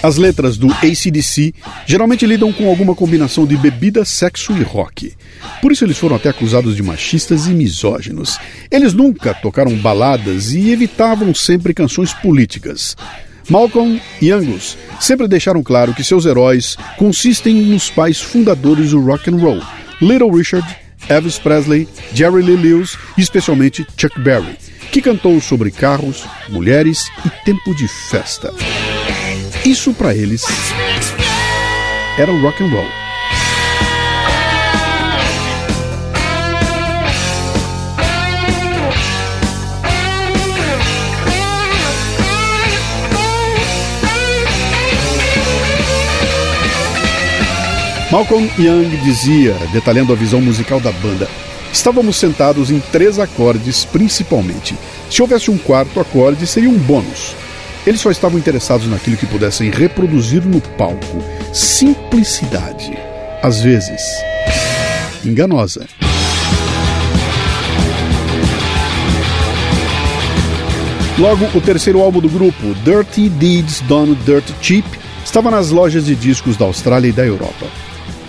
As 0.03 0.17
letras 0.17 0.57
do 0.57 0.67
ACDC 0.71 1.53
geralmente 1.85 2.25
lidam 2.25 2.51
com 2.51 2.67
alguma 2.67 2.95
combinação 2.95 3.45
de 3.45 3.55
bebida, 3.55 4.03
sexo 4.03 4.51
e 4.57 4.63
rock. 4.63 5.13
Por 5.61 5.71
isso 5.71 5.85
eles 5.85 5.97
foram 5.97 6.15
até 6.15 6.29
acusados 6.29 6.75
de 6.75 6.81
machistas 6.81 7.45
e 7.45 7.51
misóginos. 7.51 8.39
Eles 8.71 8.93
nunca 8.93 9.33
tocaram 9.33 9.75
baladas 9.75 10.53
e 10.53 10.71
evitavam 10.71 11.35
sempre 11.35 11.73
canções 11.73 12.13
políticas. 12.13 12.95
Malcolm 13.47 14.01
e 14.19 14.31
Angus 14.31 14.75
sempre 14.99 15.27
deixaram 15.27 15.61
claro 15.61 15.93
que 15.93 16.03
seus 16.03 16.25
heróis 16.25 16.77
consistem 16.97 17.53
nos 17.53 17.89
pais 17.89 18.19
fundadores 18.19 18.91
do 18.91 19.01
rock 19.01 19.29
and 19.29 19.37
roll, 19.37 19.61
Little 20.01 20.31
Richard, 20.31 20.67
Elvis 21.09 21.37
Presley, 21.37 21.87
Jerry 22.13 22.41
Lee 22.41 22.55
Lewis 22.55 22.97
e 23.17 23.21
especialmente 23.21 23.85
Chuck 23.97 24.19
Berry, 24.19 24.57
que 24.91 25.01
cantou 25.01 25.39
sobre 25.41 25.69
carros, 25.69 26.23
mulheres 26.49 27.07
e 27.25 27.29
tempo 27.45 27.75
de 27.75 27.87
festa. 27.87 28.51
Isso 29.63 29.93
para 29.93 30.15
eles 30.15 30.43
era 32.17 32.31
o 32.31 32.41
rock 32.41 32.63
and 32.63 32.69
roll. 32.69 32.87
Malcolm 48.11 48.49
Young 48.57 48.89
dizia, 49.03 49.53
detalhando 49.71 50.11
a 50.11 50.15
visão 50.15 50.41
musical 50.41 50.79
da 50.79 50.91
banda, 50.91 51.29
estávamos 51.71 52.17
sentados 52.17 52.71
em 52.71 52.79
três 52.91 53.19
acordes 53.19 53.85
principalmente. 53.85 54.75
Se 55.09 55.21
houvesse 55.21 55.51
um 55.51 55.57
quarto 55.57 55.99
acorde, 55.99 56.47
seria 56.47 56.69
um 56.69 56.77
bônus. 56.77 57.35
Eles 57.85 57.99
só 57.99 58.11
estavam 58.11 58.37
interessados 58.37 58.87
naquilo 58.87 59.17
que 59.17 59.25
pudessem 59.25 59.71
reproduzir 59.71 60.43
no 60.45 60.61
palco. 60.61 61.23
Simplicidade. 61.51 62.95
Às 63.41 63.61
vezes, 63.61 64.01
enganosa. 65.25 65.87
Logo, 71.17 71.45
o 71.55 71.61
terceiro 71.61 72.01
álbum 72.01 72.19
do 72.19 72.29
grupo, 72.29 72.73
Dirty 72.83 73.29
Deeds 73.29 73.81
Done 73.81 74.15
Dirt 74.25 74.45
Cheap, 74.61 74.85
estava 75.25 75.49
nas 75.49 75.71
lojas 75.71 76.05
de 76.05 76.15
discos 76.15 76.57
da 76.57 76.65
Austrália 76.65 77.09
e 77.09 77.11
da 77.11 77.25
Europa. 77.25 77.65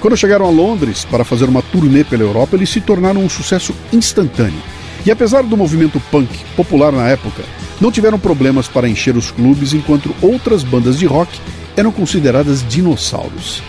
Quando 0.01 0.17
chegaram 0.17 0.47
a 0.47 0.51
Londres 0.51 1.05
para 1.05 1.25
fazer 1.25 1.45
uma 1.45 1.63
turnê 1.63 2.05
pela 2.05 2.23
Europa, 2.23 2.57
eles 2.57 2.71
se 2.71 2.81
tornaram 2.81 3.23
um 3.23 3.29
sucesso 3.29 3.75
instantâneo. 3.93 4.61
E 5.05 5.11
apesar 5.11 5.43
do 5.43 5.57
movimento 5.57 6.01
punk 6.11 6.29
popular 6.57 6.93
na 6.93 7.09
época, 7.09 7.43
não 7.81 7.91
tiveram 7.91 8.19
problemas 8.19 8.69
para 8.69 8.89
encher 8.89 9.17
os 9.17 9.31
clubes 9.31 9.73
enquanto 9.73 10.15
outras 10.23 10.63
bandas 10.63 10.99
de 10.99 11.07
rock 11.07 11.41
eram 11.77 11.91
consideradas 11.91 12.65
dinossauros. 12.69 13.63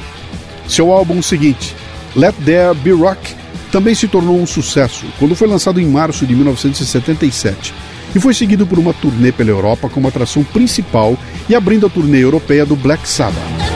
Seu 0.68 0.92
álbum 0.92 1.22
seguinte, 1.22 1.76
Let 2.16 2.36
There 2.46 2.76
Be 2.76 2.92
Rock, 2.92 3.36
também 3.72 3.96
se 3.96 4.08
tornou 4.08 4.40
um 4.40 4.46
sucesso 4.46 5.06
quando 5.18 5.36
foi 5.36 5.48
lançado 5.48 5.82
em 5.82 5.88
março 5.88 6.28
de 6.28 6.36
1977 6.36 7.74
e 8.16 8.20
foi 8.20 8.34
seguido 8.34 8.68
por 8.68 8.78
uma 8.78 8.94
turnê 8.94 9.32
pela 9.32 9.50
Europa 9.50 9.90
como 9.90 10.08
atração 10.08 10.44
principal 10.44 11.18
e 11.50 11.56
abrindo 11.56 11.88
a 11.88 11.90
turnê 11.90 12.24
europeia 12.24 12.66
do 12.66 12.76
Black 12.76 13.10
Sabbath. 13.10 13.73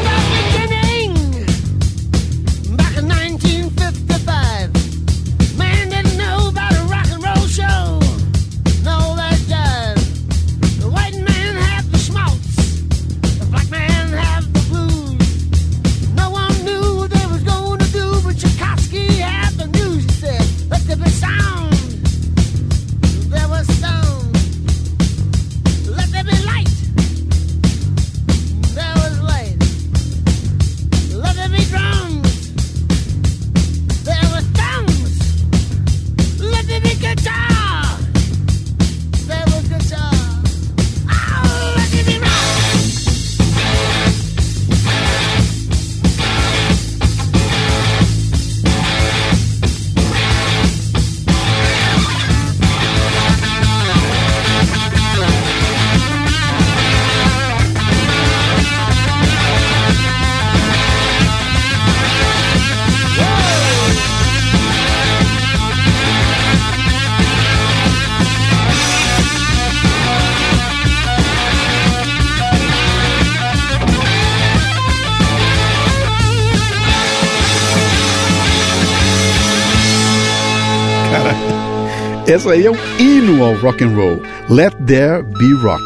Essa 82.48 82.56
aí 82.56 82.66
é 82.66 82.72
um 82.72 82.78
hino 82.98 83.44
ao 83.44 83.56
rock 83.56 83.84
and 83.84 83.90
roll. 83.90 84.22
Let 84.50 84.74
There 84.86 85.22
Be 85.22 85.54
Rock. 85.62 85.84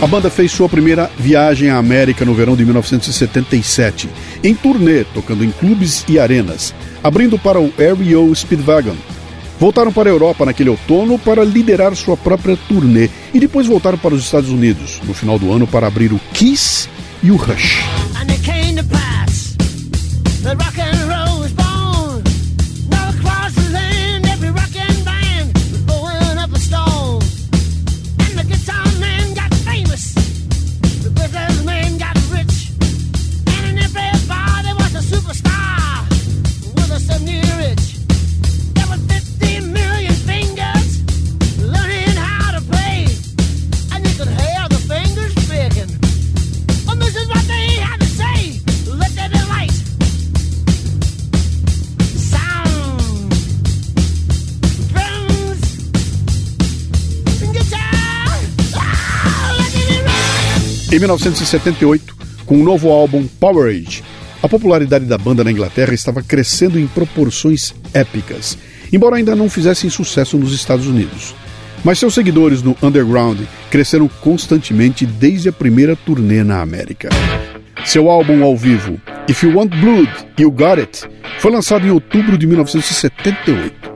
A 0.00 0.06
banda 0.06 0.30
fez 0.30 0.52
sua 0.52 0.68
primeira 0.68 1.10
viagem 1.18 1.70
à 1.70 1.76
América 1.76 2.24
no 2.24 2.32
verão 2.34 2.54
de 2.54 2.64
1977, 2.64 4.08
em 4.44 4.54
turnê, 4.54 5.02
tocando 5.02 5.44
em 5.44 5.50
clubes 5.50 6.04
e 6.08 6.20
arenas, 6.20 6.72
abrindo 7.02 7.36
para 7.36 7.58
o 7.58 7.72
REO 7.76 8.32
Speedwagon. 8.32 8.94
Voltaram 9.58 9.92
para 9.92 10.08
a 10.08 10.12
Europa 10.12 10.46
naquele 10.46 10.70
outono 10.70 11.18
para 11.18 11.42
liderar 11.42 11.96
sua 11.96 12.16
própria 12.16 12.56
turnê 12.68 13.10
e 13.34 13.40
depois 13.40 13.66
voltaram 13.66 13.98
para 13.98 14.14
os 14.14 14.22
Estados 14.22 14.50
Unidos 14.50 15.00
no 15.02 15.12
final 15.12 15.36
do 15.36 15.52
ano 15.52 15.66
para 15.66 15.88
abrir 15.88 16.12
o 16.12 16.20
Kiss 16.32 16.88
e 17.24 17.32
o 17.32 17.36
Rush. 17.36 17.82
Em 61.00 61.08
1978, 61.08 62.14
com 62.44 62.60
o 62.60 62.62
novo 62.62 62.90
álbum 62.90 63.26
Power 63.26 63.70
Age, 63.70 64.04
a 64.42 64.46
popularidade 64.46 65.06
da 65.06 65.16
banda 65.16 65.42
na 65.42 65.50
Inglaterra 65.50 65.94
estava 65.94 66.22
crescendo 66.22 66.78
em 66.78 66.86
proporções 66.86 67.74
épicas, 67.94 68.58
embora 68.92 69.16
ainda 69.16 69.34
não 69.34 69.48
fizessem 69.48 69.88
sucesso 69.88 70.36
nos 70.36 70.52
Estados 70.52 70.86
Unidos. 70.86 71.34
Mas 71.82 71.98
seus 71.98 72.12
seguidores 72.12 72.62
no 72.62 72.76
underground 72.82 73.40
cresceram 73.70 74.10
constantemente 74.20 75.06
desde 75.06 75.48
a 75.48 75.52
primeira 75.52 75.96
turnê 75.96 76.44
na 76.44 76.60
América. 76.60 77.08
Seu 77.86 78.10
álbum 78.10 78.44
ao 78.44 78.54
vivo, 78.54 79.00
If 79.26 79.42
You 79.42 79.56
Want 79.56 79.74
Blood, 79.76 80.10
You 80.38 80.50
Got 80.50 80.80
It, 80.80 81.08
foi 81.38 81.50
lançado 81.50 81.86
em 81.86 81.90
outubro 81.90 82.36
de 82.36 82.46
1978. 82.46 83.89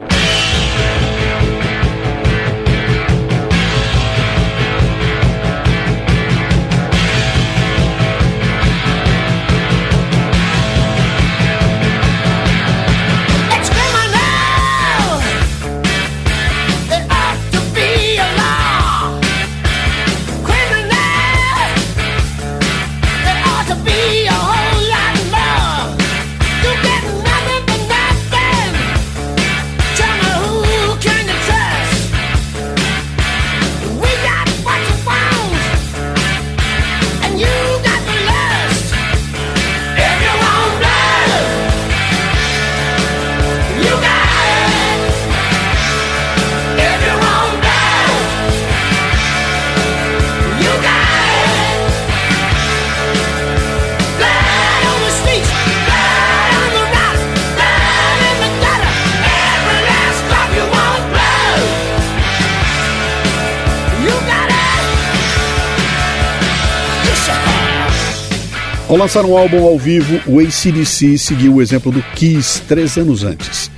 Ao 68.95 69.01
lançar 69.01 69.25
um 69.25 69.37
álbum 69.37 69.65
ao 69.65 69.77
vivo, 69.77 70.21
o 70.25 70.39
ACDC 70.39 71.19
seguiu 71.19 71.55
o 71.57 71.61
exemplo 71.61 71.91
do 71.91 72.01
Kiss 72.15 72.63
três 72.63 72.97
anos 72.97 73.25
antes. 73.25 73.69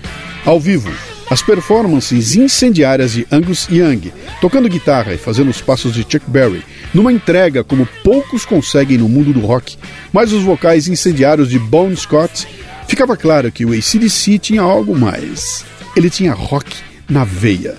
Ao 0.44 0.60
vivo, 0.60 0.92
as 1.30 1.40
performances 1.40 2.36
incendiárias 2.36 3.12
de 3.12 3.26
Angus 3.32 3.66
Young, 3.70 4.12
tocando 4.42 4.68
guitarra 4.68 5.14
e 5.14 5.16
fazendo 5.16 5.48
os 5.48 5.62
passos 5.62 5.94
de 5.94 6.02
Chuck 6.02 6.20
Berry, 6.28 6.62
numa 6.92 7.10
entrega 7.10 7.64
como 7.64 7.88
poucos 8.04 8.44
conseguem 8.44 8.98
no 8.98 9.08
mundo 9.08 9.32
do 9.32 9.40
rock, 9.40 9.78
mais 10.12 10.34
os 10.34 10.42
vocais 10.42 10.86
incendiários 10.86 11.48
de 11.48 11.58
Bon 11.58 11.96
Scott, 11.96 12.46
ficava 12.86 13.16
claro 13.16 13.50
que 13.50 13.64
o 13.64 13.72
ACDC 13.72 14.38
tinha 14.38 14.60
algo 14.60 14.94
mais. 14.94 15.64
Ele 15.96 16.10
tinha 16.10 16.34
rock 16.34 16.76
na 17.08 17.24
veia. 17.24 17.74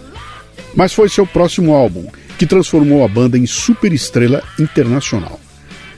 Mas 0.76 0.92
foi 0.92 1.08
seu 1.08 1.28
próximo 1.28 1.76
álbum 1.76 2.08
que 2.36 2.48
transformou 2.48 3.06
a 3.06 3.08
banda 3.08 3.38
em 3.38 3.46
superestrela 3.46 4.42
internacional. 4.60 5.40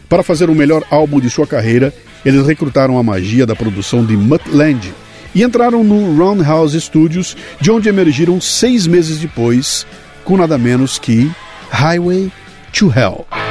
Para 0.10 0.24
fazer 0.24 0.50
o 0.50 0.56
melhor 0.56 0.84
álbum 0.90 1.20
de 1.20 1.30
sua 1.30 1.46
carreira, 1.46 1.94
eles 2.26 2.46
recrutaram 2.46 2.98
a 2.98 3.04
magia 3.04 3.46
da 3.46 3.56
produção 3.56 4.04
de 4.04 4.18
Mutt 4.18 4.44
Lange 4.50 4.92
e 5.36 5.44
entraram 5.44 5.84
no 5.84 6.18
Roundhouse 6.18 6.82
Studios, 6.82 7.38
de 7.62 7.70
onde 7.70 7.88
emergiram 7.88 8.42
seis 8.42 8.88
meses 8.88 9.20
depois, 9.20 9.86
com 10.26 10.36
nada 10.36 10.58
menos 10.58 10.98
que 10.98 11.32
Highway 11.70 12.32
to 12.74 12.92
Hell. 12.92 13.49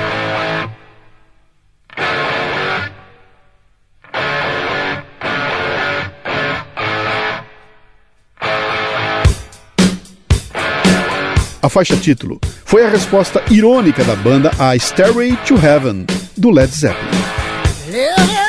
Faixa 11.79 11.97
título 11.97 12.41
foi 12.65 12.85
a 12.85 12.89
resposta 12.89 13.41
irônica 13.51 14.03
da 14.03 14.17
banda 14.17 14.51
a 14.59 14.77
Stairway 14.77 15.37
to 15.47 15.55
Heaven, 15.55 16.07
do 16.37 16.51
Led 16.51 16.75
Zeppelin. 16.75 18.48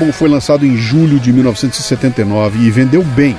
Álbum 0.00 0.12
foi 0.12 0.30
lançado 0.30 0.64
em 0.64 0.76
julho 0.76 1.20
de 1.20 1.30
1979 1.30 2.58
e 2.58 2.70
vendeu 2.70 3.02
bem. 3.02 3.36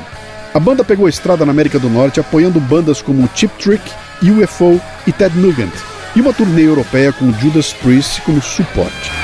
A 0.53 0.59
banda 0.59 0.83
pegou 0.83 1.07
a 1.07 1.09
estrada 1.09 1.43
na 1.43 1.51
América 1.51 1.79
do 1.79 1.89
Norte 1.89 2.19
apoiando 2.19 2.59
bandas 2.59 3.01
como 3.01 3.27
Chip 3.33 3.51
Trick, 3.57 3.83
UFO 4.21 4.79
e 5.07 5.11
Ted 5.11 5.35
Nugent, 5.39 5.73
e 6.15 6.21
uma 6.21 6.33
turnê 6.33 6.67
europeia 6.67 7.11
com 7.11 7.33
Judas 7.33 7.73
Priest 7.73 8.21
como 8.21 8.39
suporte. 8.41 9.20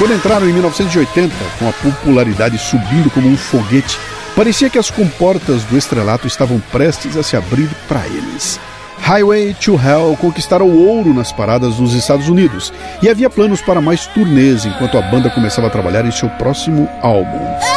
Quando 0.00 0.14
entraram 0.14 0.48
em 0.48 0.52
1980, 0.54 1.34
com 1.58 1.68
a 1.68 1.72
popularidade 1.74 2.56
subindo 2.56 3.10
como 3.10 3.28
um 3.28 3.36
foguete, 3.36 3.98
parecia 4.34 4.70
que 4.70 4.78
as 4.78 4.90
comportas 4.90 5.62
do 5.64 5.76
estrelato 5.76 6.26
estavam 6.26 6.58
prestes 6.72 7.18
a 7.18 7.22
se 7.22 7.36
abrir 7.36 7.68
para 7.86 8.06
eles. 8.06 8.58
Highway 8.98 9.52
to 9.60 9.74
Hell 9.74 10.16
conquistaram 10.18 10.66
o 10.66 10.88
ouro 10.88 11.12
nas 11.12 11.32
paradas 11.32 11.74
dos 11.74 11.92
Estados 11.92 12.30
Unidos 12.30 12.72
e 13.02 13.10
havia 13.10 13.28
planos 13.28 13.60
para 13.60 13.82
mais 13.82 14.06
turnês 14.06 14.64
enquanto 14.64 14.96
a 14.96 15.02
banda 15.02 15.28
começava 15.28 15.66
a 15.66 15.70
trabalhar 15.70 16.06
em 16.06 16.10
seu 16.10 16.30
próximo 16.30 16.88
álbum. 17.02 17.69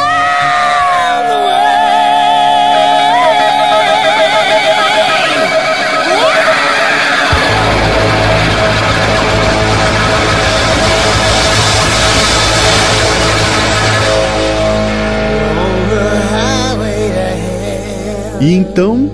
E 18.44 18.52
então 18.52 19.10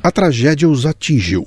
a 0.00 0.12
tragédia 0.12 0.68
os 0.68 0.86
atingiu. 0.86 1.44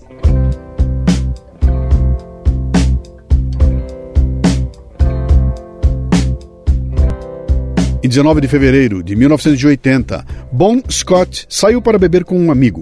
Em 8.03 8.09
19 8.09 8.41
de 8.41 8.49
fevereiro 8.49 9.01
de 9.01 9.15
1980, 9.15 10.25
Bon 10.51 10.81
Scott 10.91 11.45
saiu 11.47 11.81
para 11.81 11.97
beber 11.97 12.25
com 12.25 12.37
um 12.37 12.51
amigo. 12.51 12.81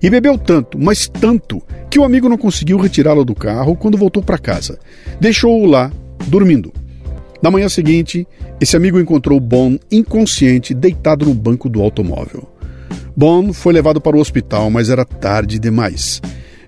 E 0.00 0.08
bebeu 0.08 0.38
tanto, 0.38 0.78
mas 0.78 1.08
tanto, 1.08 1.60
que 1.90 1.98
o 1.98 2.04
amigo 2.04 2.28
não 2.28 2.38
conseguiu 2.38 2.78
retirá-lo 2.78 3.24
do 3.24 3.34
carro 3.34 3.74
quando 3.74 3.98
voltou 3.98 4.22
para 4.22 4.38
casa. 4.38 4.78
Deixou-o 5.20 5.66
lá, 5.66 5.90
dormindo. 6.28 6.72
Na 7.42 7.50
manhã 7.50 7.68
seguinte, 7.68 8.24
esse 8.60 8.76
amigo 8.76 9.00
encontrou 9.00 9.40
Bon 9.40 9.76
inconsciente 9.90 10.72
deitado 10.72 11.26
no 11.26 11.34
banco 11.34 11.68
do 11.68 11.82
automóvel. 11.82 12.57
Bond 13.16 13.52
foi 13.52 13.72
levado 13.72 14.00
para 14.00 14.16
o 14.16 14.20
hospital, 14.20 14.70
mas 14.70 14.90
era 14.90 15.04
tarde 15.04 15.58
demais. 15.58 16.20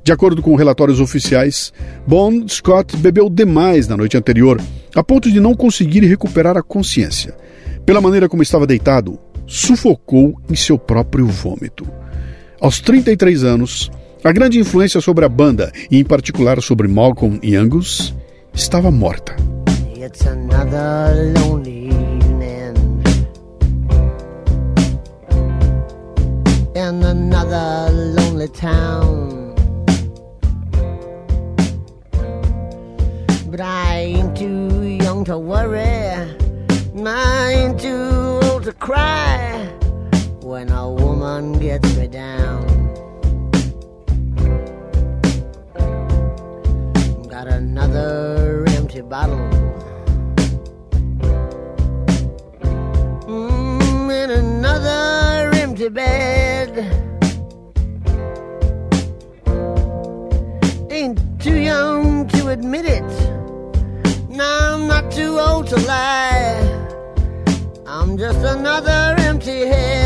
De 0.02 0.12
acordo 0.12 0.42
com 0.42 0.56
relatórios 0.56 1.00
oficiais, 1.00 1.72
Bond 2.06 2.52
Scott 2.52 2.96
bebeu 2.96 3.28
demais 3.28 3.87
na 3.87 3.96
noite 3.96 4.16
anterior, 4.16 4.61
a 4.94 5.02
ponto 5.02 5.30
de 5.30 5.38
não 5.38 5.54
conseguir 5.54 6.00
recuperar 6.00 6.56
a 6.56 6.62
consciência. 6.62 7.37
Pela 7.85 8.00
maneira 8.00 8.28
como 8.28 8.42
estava 8.42 8.66
deitado, 8.66 9.18
sufocou 9.46 10.40
em 10.48 10.56
seu 10.56 10.78
próprio 10.78 11.26
vômito. 11.26 11.87
Aos 12.61 12.80
33 12.80 13.44
anos, 13.44 13.90
a 14.22 14.33
grande 14.33 14.59
influência 14.59 15.00
sobre 15.00 15.24
a 15.24 15.28
banda, 15.28 15.72
e 15.90 15.98
em 15.98 16.04
particular 16.04 16.61
sobre 16.62 16.88
Malcolm 16.88 17.38
e 17.42 17.56
Angus, 17.56 18.14
estava 18.54 18.90
morta. 18.90 19.37
It's 19.96 20.26
another 20.26 21.33
lonely 21.38 21.80
in 26.74 27.02
another 27.02 27.90
lonely 27.92 28.48
town. 28.48 29.54
But 33.50 33.61
I 33.61 33.98
ain't 33.98 34.37
too 34.37 34.85
young 34.85 35.24
to 35.24 35.37
worry, 35.37 35.80
I 37.04 37.52
ain't 37.52 37.80
too 37.80 38.40
old 38.44 38.64
to 38.64 38.72
cry 38.72 39.68
when 40.42 40.70
a 40.70 40.88
woman 40.88 41.59
gets 41.59 41.96
me 41.96 42.06
down. 42.06 42.66
Got 47.28 47.48
another 47.48 48.64
empty 48.68 49.00
bottle. 49.00 49.50
Mm, 53.26 54.30
another 54.30 55.39
empty 55.81 55.95
bed. 55.95 56.71
Ain't 60.90 61.19
too 61.40 61.59
young 61.59 62.29
to 62.29 62.49
admit 62.49 62.85
it. 62.85 63.03
Now 64.29 64.75
I'm 64.75 64.87
not 64.87 65.11
too 65.11 65.38
old 65.38 65.69
to 65.69 65.77
lie. 65.87 66.61
I'm 67.87 68.19
just 68.19 68.45
another 68.45 69.16
empty 69.21 69.66
head. 69.66 69.99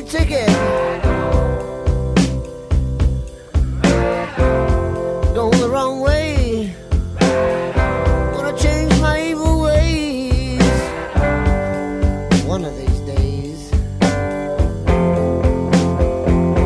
Ticket. 0.00 0.48
Going 5.34 5.58
the 5.60 5.68
wrong 5.68 6.00
way. 6.00 6.74
Wanna 8.32 8.56
change 8.56 8.98
my 9.00 9.20
evil 9.20 9.60
ways. 9.60 10.62
One 12.46 12.64
of 12.64 12.74
these 12.76 13.00
days. 13.00 13.70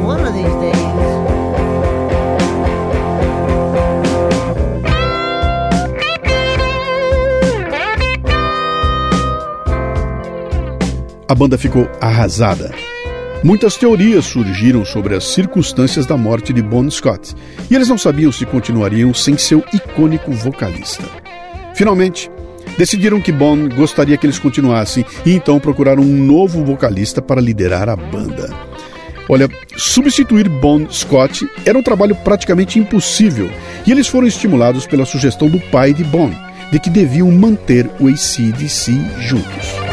One 0.05 0.21
of 0.21 0.33
these 0.35 0.57
days. 0.63 0.77
A 11.29 11.35
banda 11.35 11.59
ficou 11.59 11.89
arrasada. 12.01 12.96
Muitas 13.45 13.77
teorias 13.77 14.25
surgiram 14.25 14.85
sobre 14.85 15.15
as 15.15 15.25
circunstâncias 15.25 16.07
da 16.07 16.17
morte 16.17 16.53
de 16.53 16.63
Bon 16.63 16.89
Scott, 16.91 17.35
e 17.71 17.75
eles 17.75 17.89
não 17.89 17.99
sabiam 17.99 18.33
se 18.33 18.47
continuariam 18.47 19.13
sem 19.13 19.37
seu 19.37 19.63
icônico 19.73 20.33
vocalista. 20.33 21.05
Finalmente, 21.75 22.31
decidiram 22.79 23.21
que 23.21 23.31
Bon 23.31 23.69
gostaria 23.69 24.17
que 24.17 24.27
eles 24.27 24.39
continuassem 24.39 25.05
e 25.25 25.33
então 25.33 25.61
procuraram 25.61 26.03
um 26.03 26.25
novo 26.25 26.65
vocalista 26.65 27.21
para 27.21 27.41
liderar 27.41 27.89
a 27.89 27.95
banda. 27.95 28.53
Olha, 29.29 29.49
substituir 29.77 30.49
Bon 30.49 30.89
Scott 30.91 31.47
era 31.65 31.79
um 31.79 31.83
trabalho 31.83 32.17
praticamente 32.17 32.79
impossível, 32.79 33.51
e 33.87 33.93
eles 33.93 34.09
foram 34.09 34.27
estimulados 34.27 34.87
pela 34.87 35.05
sugestão 35.05 35.49
do 35.49 35.61
pai 35.61 35.93
de 35.93 36.05
Bon, 36.05 36.31
de 36.73 36.81
que 36.81 36.91
deviam 36.91 37.31
manter 37.31 37.89
o 38.01 38.09
ACDC 38.09 38.93
juntos. 39.21 39.86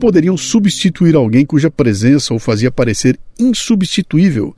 Poderiam 0.00 0.36
substituir 0.36 1.14
alguém 1.14 1.46
cuja 1.46 1.70
presença 1.70 2.34
o 2.34 2.38
fazia 2.40 2.72
parecer 2.72 3.20
insubstituível? 3.38 4.56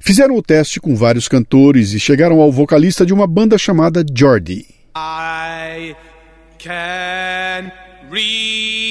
Fizeram 0.00 0.36
o 0.36 0.42
teste 0.42 0.80
com 0.80 0.94
vários 0.94 1.26
cantores 1.28 1.92
e 1.92 2.00
chegaram 2.00 2.40
ao 2.40 2.52
vocalista 2.52 3.04
de 3.04 3.12
uma 3.12 3.26
banda 3.26 3.58
chamada 3.58 4.04
Jordi. 4.16 4.64
I 4.96 5.94
can 6.58 7.70
read. 8.10 8.86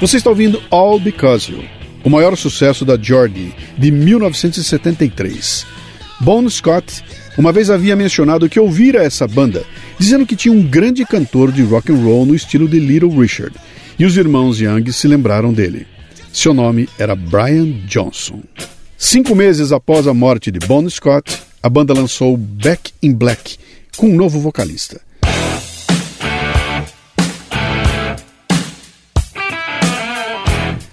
Você 0.00 0.16
está 0.16 0.30
ouvindo 0.30 0.62
All 0.70 1.00
Because 1.00 1.50
You, 1.50 1.64
o 2.04 2.10
maior 2.10 2.36
sucesso 2.36 2.84
da 2.84 2.96
Jordi, 2.96 3.52
de 3.76 3.90
1973. 3.90 5.66
Bon 6.20 6.48
Scott 6.48 7.02
uma 7.36 7.52
vez 7.52 7.68
havia 7.70 7.94
mencionado 7.94 8.48
que 8.48 8.58
ouvira 8.58 9.02
essa 9.02 9.26
banda, 9.26 9.64
dizendo 9.98 10.26
que 10.26 10.34
tinha 10.34 10.52
um 10.52 10.62
grande 10.62 11.04
cantor 11.04 11.52
de 11.52 11.62
rock 11.62 11.92
and 11.92 11.96
roll 11.96 12.26
no 12.26 12.34
estilo 12.34 12.68
de 12.68 12.80
Little 12.80 13.10
Richard, 13.10 13.54
e 13.96 14.04
os 14.04 14.16
irmãos 14.16 14.60
Young 14.60 14.90
se 14.92 15.06
lembraram 15.06 15.52
dele. 15.52 15.86
Seu 16.32 16.52
nome 16.52 16.88
era 16.98 17.16
Brian 17.16 17.70
Johnson. 17.86 18.42
Cinco 18.96 19.34
meses 19.34 19.70
após 19.72 20.06
a 20.06 20.14
morte 20.14 20.50
de 20.50 20.58
Bon 20.60 20.88
Scott, 20.88 21.38
a 21.62 21.68
banda 21.68 21.94
lançou 21.94 22.36
Back 22.36 22.92
in 23.00 23.14
Black, 23.14 23.56
com 23.96 24.08
um 24.08 24.16
novo 24.16 24.40
vocalista. 24.40 25.00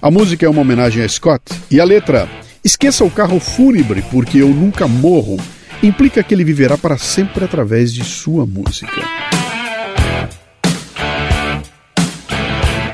A 0.05 0.11
música 0.11 0.45
é 0.45 0.49
uma 0.49 0.61
homenagem 0.61 1.03
a 1.03 1.09
Scott 1.09 1.41
e 1.71 1.79
a 1.79 1.83
letra 1.83 2.29
Esqueça 2.63 3.03
o 3.03 3.09
carro 3.09 3.39
fúnebre 3.39 4.03
porque 4.11 4.37
eu 4.37 4.49
nunca 4.49 4.87
morro 4.87 5.35
implica 5.81 6.21
que 6.21 6.31
ele 6.31 6.43
viverá 6.43 6.77
para 6.77 6.95
sempre 6.95 7.43
através 7.43 7.91
de 7.91 8.03
sua 8.03 8.45
música. 8.45 9.01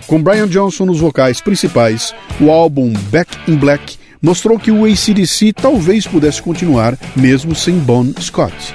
Com 0.07 0.23
Brian 0.23 0.47
Johnson 0.47 0.85
nos 0.85 1.01
vocais 1.01 1.41
principais, 1.41 2.15
o 2.39 2.49
álbum 2.49 2.93
Back 3.11 3.37
in 3.45 3.57
Black 3.57 3.97
mostrou 4.21 4.57
que 4.57 4.71
o 4.71 4.85
ACDC 4.85 5.51
talvez 5.51 6.07
pudesse 6.07 6.41
continuar 6.41 6.97
mesmo 7.13 7.53
sem 7.53 7.77
Bon 7.77 8.05
Scott. 8.21 8.73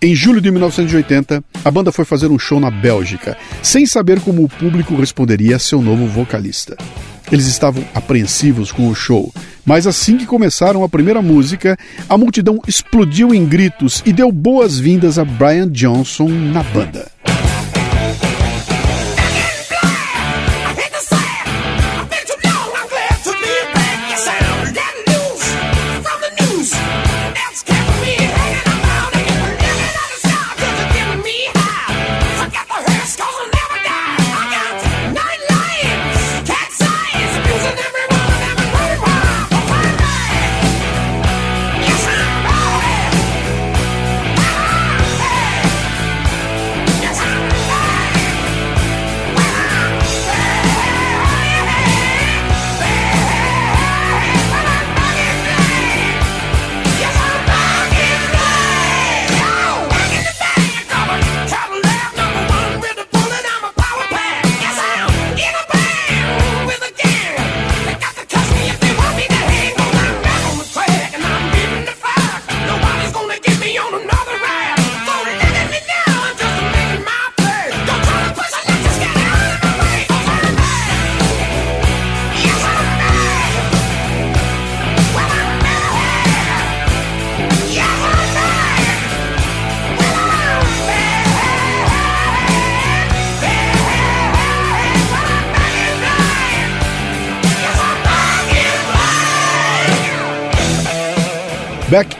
Em 0.00 0.14
julho 0.14 0.40
de 0.40 0.48
1980, 0.52 1.42
a 1.64 1.70
banda 1.72 1.90
foi 1.90 2.04
fazer 2.04 2.28
um 2.28 2.38
show 2.38 2.60
na 2.60 2.70
Bélgica, 2.70 3.36
sem 3.60 3.84
saber 3.84 4.20
como 4.20 4.44
o 4.44 4.48
público 4.48 4.94
responderia 4.94 5.56
a 5.56 5.58
seu 5.58 5.82
novo 5.82 6.06
vocalista. 6.06 6.76
Eles 7.32 7.46
estavam 7.46 7.84
apreensivos 7.92 8.70
com 8.70 8.88
o 8.88 8.94
show, 8.94 9.34
mas 9.66 9.88
assim 9.88 10.16
que 10.16 10.24
começaram 10.24 10.84
a 10.84 10.88
primeira 10.88 11.20
música, 11.20 11.76
a 12.08 12.16
multidão 12.16 12.60
explodiu 12.68 13.34
em 13.34 13.44
gritos 13.44 14.00
e 14.06 14.12
deu 14.12 14.30
boas-vindas 14.30 15.18
a 15.18 15.24
Brian 15.24 15.68
Johnson 15.68 16.28
na 16.28 16.62
banda. 16.62 17.10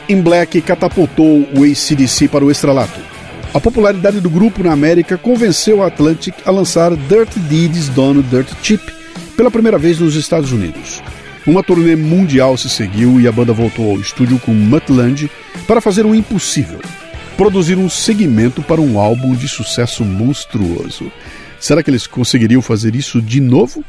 In 0.09 0.21
Black 0.21 0.59
catapultou 0.61 1.47
o 1.55 1.63
ACDC 1.63 2.27
para 2.27 2.43
o 2.43 2.49
estralato. 2.49 2.99
A 3.53 3.59
popularidade 3.59 4.19
do 4.19 4.29
grupo 4.29 4.63
na 4.63 4.73
América 4.73 5.17
convenceu 5.17 5.83
a 5.83 5.87
Atlantic 5.87 6.33
a 6.45 6.51
lançar 6.51 6.95
Dirty 6.95 7.39
Deeds 7.39 7.89
Done 7.89 8.23
Dirt 8.23 8.49
Cheap 8.63 8.83
pela 9.37 9.51
primeira 9.51 9.77
vez 9.77 9.99
nos 9.99 10.15
Estados 10.15 10.51
Unidos. 10.51 11.01
Uma 11.45 11.63
turnê 11.63 11.95
mundial 11.95 12.57
se 12.57 12.69
seguiu 12.69 13.21
e 13.21 13.27
a 13.27 13.31
banda 13.31 13.53
voltou 13.53 13.91
ao 13.91 13.99
estúdio 13.99 14.39
com 14.39 14.51
Mutland 14.51 15.29
para 15.67 15.79
fazer 15.79 16.05
o 16.05 16.13
impossível: 16.13 16.79
produzir 17.37 17.77
um 17.77 17.89
segmento 17.89 18.61
para 18.61 18.81
um 18.81 18.99
álbum 18.99 19.35
de 19.35 19.47
sucesso 19.47 20.03
monstruoso. 20.03 21.11
Será 21.59 21.83
que 21.83 21.89
eles 21.89 22.07
conseguiriam 22.07 22.61
fazer 22.61 22.95
isso 22.95 23.21
de 23.21 23.39
novo? 23.39 23.83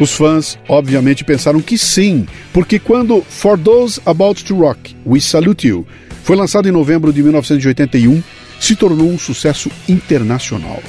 Os 0.00 0.12
fãs, 0.12 0.56
obviamente, 0.68 1.24
pensaram 1.24 1.60
que 1.60 1.76
sim, 1.76 2.26
porque 2.52 2.78
quando 2.78 3.20
For 3.28 3.58
Those 3.58 4.00
About 4.06 4.44
to 4.44 4.56
Rock, 4.56 4.94
We 5.04 5.20
Salute 5.20 5.66
You 5.66 5.86
foi 6.22 6.36
lançado 6.36 6.68
em 6.68 6.72
novembro 6.72 7.12
de 7.12 7.22
1981, 7.22 8.22
se 8.60 8.76
tornou 8.76 9.08
um 9.08 9.18
sucesso 9.18 9.70
internacional. 9.88 10.80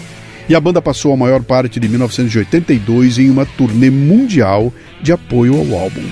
E 0.47 0.55
a 0.55 0.59
banda 0.59 0.81
passou 0.81 1.13
a 1.13 1.17
maior 1.17 1.41
parte 1.41 1.79
de 1.79 1.87
1982 1.87 3.19
em 3.19 3.29
uma 3.29 3.45
turnê 3.45 3.89
mundial 3.89 4.73
de 5.01 5.11
apoio 5.11 5.55
ao 5.55 5.79
álbum. 5.79 6.03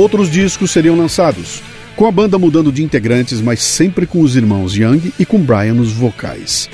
Outros 0.00 0.30
discos 0.30 0.70
seriam 0.70 0.96
lançados, 0.96 1.62
com 1.94 2.06
a 2.06 2.10
banda 2.10 2.38
mudando 2.38 2.72
de 2.72 2.82
integrantes, 2.82 3.38
mas 3.38 3.60
sempre 3.60 4.06
com 4.06 4.22
os 4.22 4.34
irmãos 4.34 4.74
Young 4.74 5.12
e 5.18 5.26
com 5.26 5.38
Brian 5.38 5.74
nos 5.74 5.92
vocais. 5.92 6.70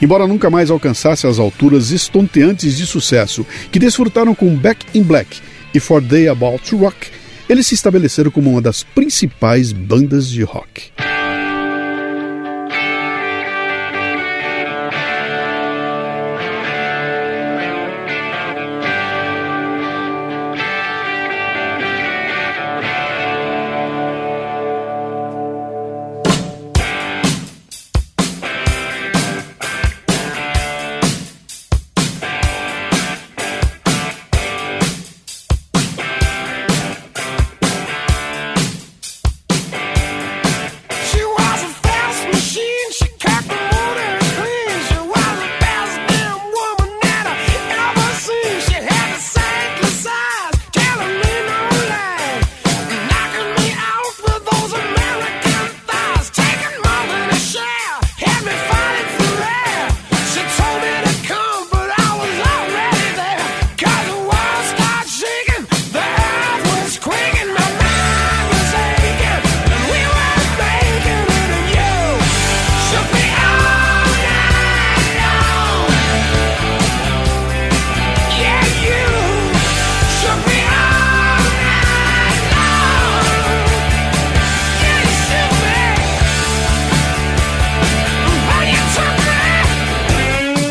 Embora 0.00 0.28
nunca 0.28 0.48
mais 0.48 0.70
alcançasse 0.70 1.26
as 1.26 1.40
alturas 1.40 1.90
estonteantes 1.90 2.76
de 2.76 2.86
sucesso 2.86 3.44
que 3.72 3.80
desfrutaram 3.80 4.32
com 4.32 4.54
Back 4.54 4.86
in 4.96 5.02
Black 5.02 5.40
e 5.74 5.80
For 5.80 6.00
Day 6.00 6.28
About 6.28 6.62
to 6.70 6.76
Rock, 6.76 7.08
eles 7.48 7.66
se 7.66 7.74
estabeleceram 7.74 8.30
como 8.30 8.48
uma 8.48 8.62
das 8.62 8.84
principais 8.84 9.72
bandas 9.72 10.28
de 10.28 10.44
rock. 10.44 10.92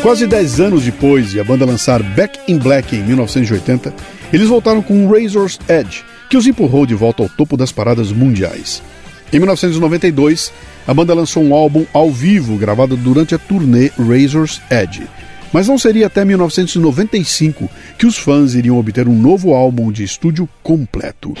Quase 0.08 0.26
10 0.26 0.60
anos 0.60 0.84
depois 0.84 1.32
de 1.32 1.38
a 1.38 1.44
banda 1.44 1.66
lançar 1.66 2.02
Back 2.02 2.40
in 2.50 2.56
Black 2.56 2.96
em 2.96 3.02
1980, 3.02 3.92
eles 4.32 4.48
voltaram 4.48 4.80
com 4.80 5.06
Razor's 5.06 5.58
Edge, 5.68 6.02
que 6.30 6.36
os 6.38 6.46
empurrou 6.46 6.86
de 6.86 6.94
volta 6.94 7.22
ao 7.22 7.28
topo 7.28 7.58
das 7.58 7.72
paradas 7.72 8.10
mundiais. 8.10 8.82
Em 9.30 9.38
1992, 9.38 10.50
a 10.86 10.94
banda 10.94 11.12
lançou 11.12 11.44
um 11.44 11.52
álbum 11.52 11.84
ao 11.92 12.10
vivo 12.10 12.56
gravado 12.56 12.96
durante 12.96 13.34
a 13.34 13.38
turnê 13.38 13.90
Razor's 13.98 14.62
Edge. 14.70 15.06
Mas 15.52 15.68
não 15.68 15.76
seria 15.76 16.06
até 16.06 16.24
1995 16.24 17.68
que 17.98 18.06
os 18.06 18.16
fãs 18.16 18.54
iriam 18.54 18.78
obter 18.78 19.06
um 19.06 19.14
novo 19.14 19.52
álbum 19.52 19.92
de 19.92 20.04
estúdio 20.04 20.48
completo. 20.62 21.34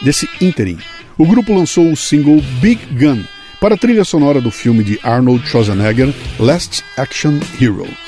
Desse 0.00 0.26
ínterim, 0.40 0.78
o 1.18 1.26
grupo 1.26 1.52
lançou 1.52 1.92
o 1.92 1.96
single 1.96 2.40
Big 2.62 2.80
Gun 2.98 3.22
para 3.64 3.76
a 3.76 3.78
trilha 3.78 4.04
sonora 4.04 4.42
do 4.42 4.50
filme 4.50 4.84
de 4.84 5.00
Arnold 5.02 5.48
Schwarzenegger 5.48 6.12
Last 6.38 6.84
Action 6.98 7.40
Hero. 7.58 8.03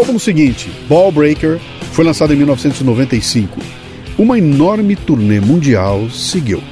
Álbum 0.00 0.18
seguinte, 0.18 0.70
Ball 0.88 1.12
Breaker, 1.12 1.60
foi 1.92 2.06
lançado 2.06 2.32
em 2.32 2.36
1995. 2.36 3.60
Uma 4.16 4.38
enorme 4.38 4.96
turnê 4.96 5.40
mundial 5.40 6.08
seguiu. 6.08 6.62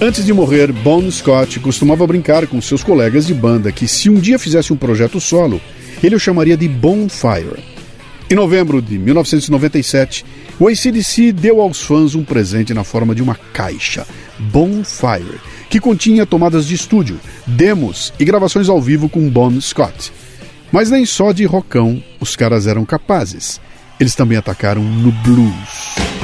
Antes 0.00 0.26
de 0.26 0.32
morrer, 0.32 0.72
Bon 0.72 1.08
Scott 1.10 1.60
costumava 1.60 2.06
brincar 2.08 2.48
com 2.48 2.60
seus 2.60 2.82
colegas 2.82 3.24
de 3.24 3.34
banda 3.34 3.70
que, 3.70 3.86
se 3.86 4.10
um 4.10 4.16
dia 4.16 4.36
fizesse 4.36 4.72
um 4.72 4.76
projeto 4.76 5.20
solo, 5.20 5.60
ele 6.02 6.16
o 6.16 6.20
chamaria 6.20 6.56
de 6.56 6.68
Bonfire. 6.68 7.62
Em 8.28 8.34
novembro 8.34 8.82
de 8.82 8.98
1997, 8.98 10.24
o 10.58 10.66
ACDC 10.66 11.32
deu 11.32 11.60
aos 11.60 11.80
fãs 11.80 12.16
um 12.16 12.24
presente 12.24 12.74
na 12.74 12.82
forma 12.82 13.14
de 13.14 13.22
uma 13.22 13.36
caixa, 13.52 14.04
Bonfire, 14.38 15.40
que 15.70 15.78
continha 15.78 16.26
tomadas 16.26 16.66
de 16.66 16.74
estúdio, 16.74 17.20
demos 17.46 18.12
e 18.18 18.24
gravações 18.24 18.68
ao 18.68 18.82
vivo 18.82 19.08
com 19.08 19.30
Bon 19.30 19.60
Scott. 19.60 20.12
Mas 20.70 20.90
nem 20.90 21.06
só 21.06 21.32
de 21.32 21.44
rockão 21.44 22.02
os 22.20 22.36
caras 22.36 22.66
eram 22.66 22.84
capazes. 22.84 23.60
Eles 23.98 24.14
também 24.14 24.38
atacaram 24.38 24.82
no 24.82 25.10
blues. 25.10 26.17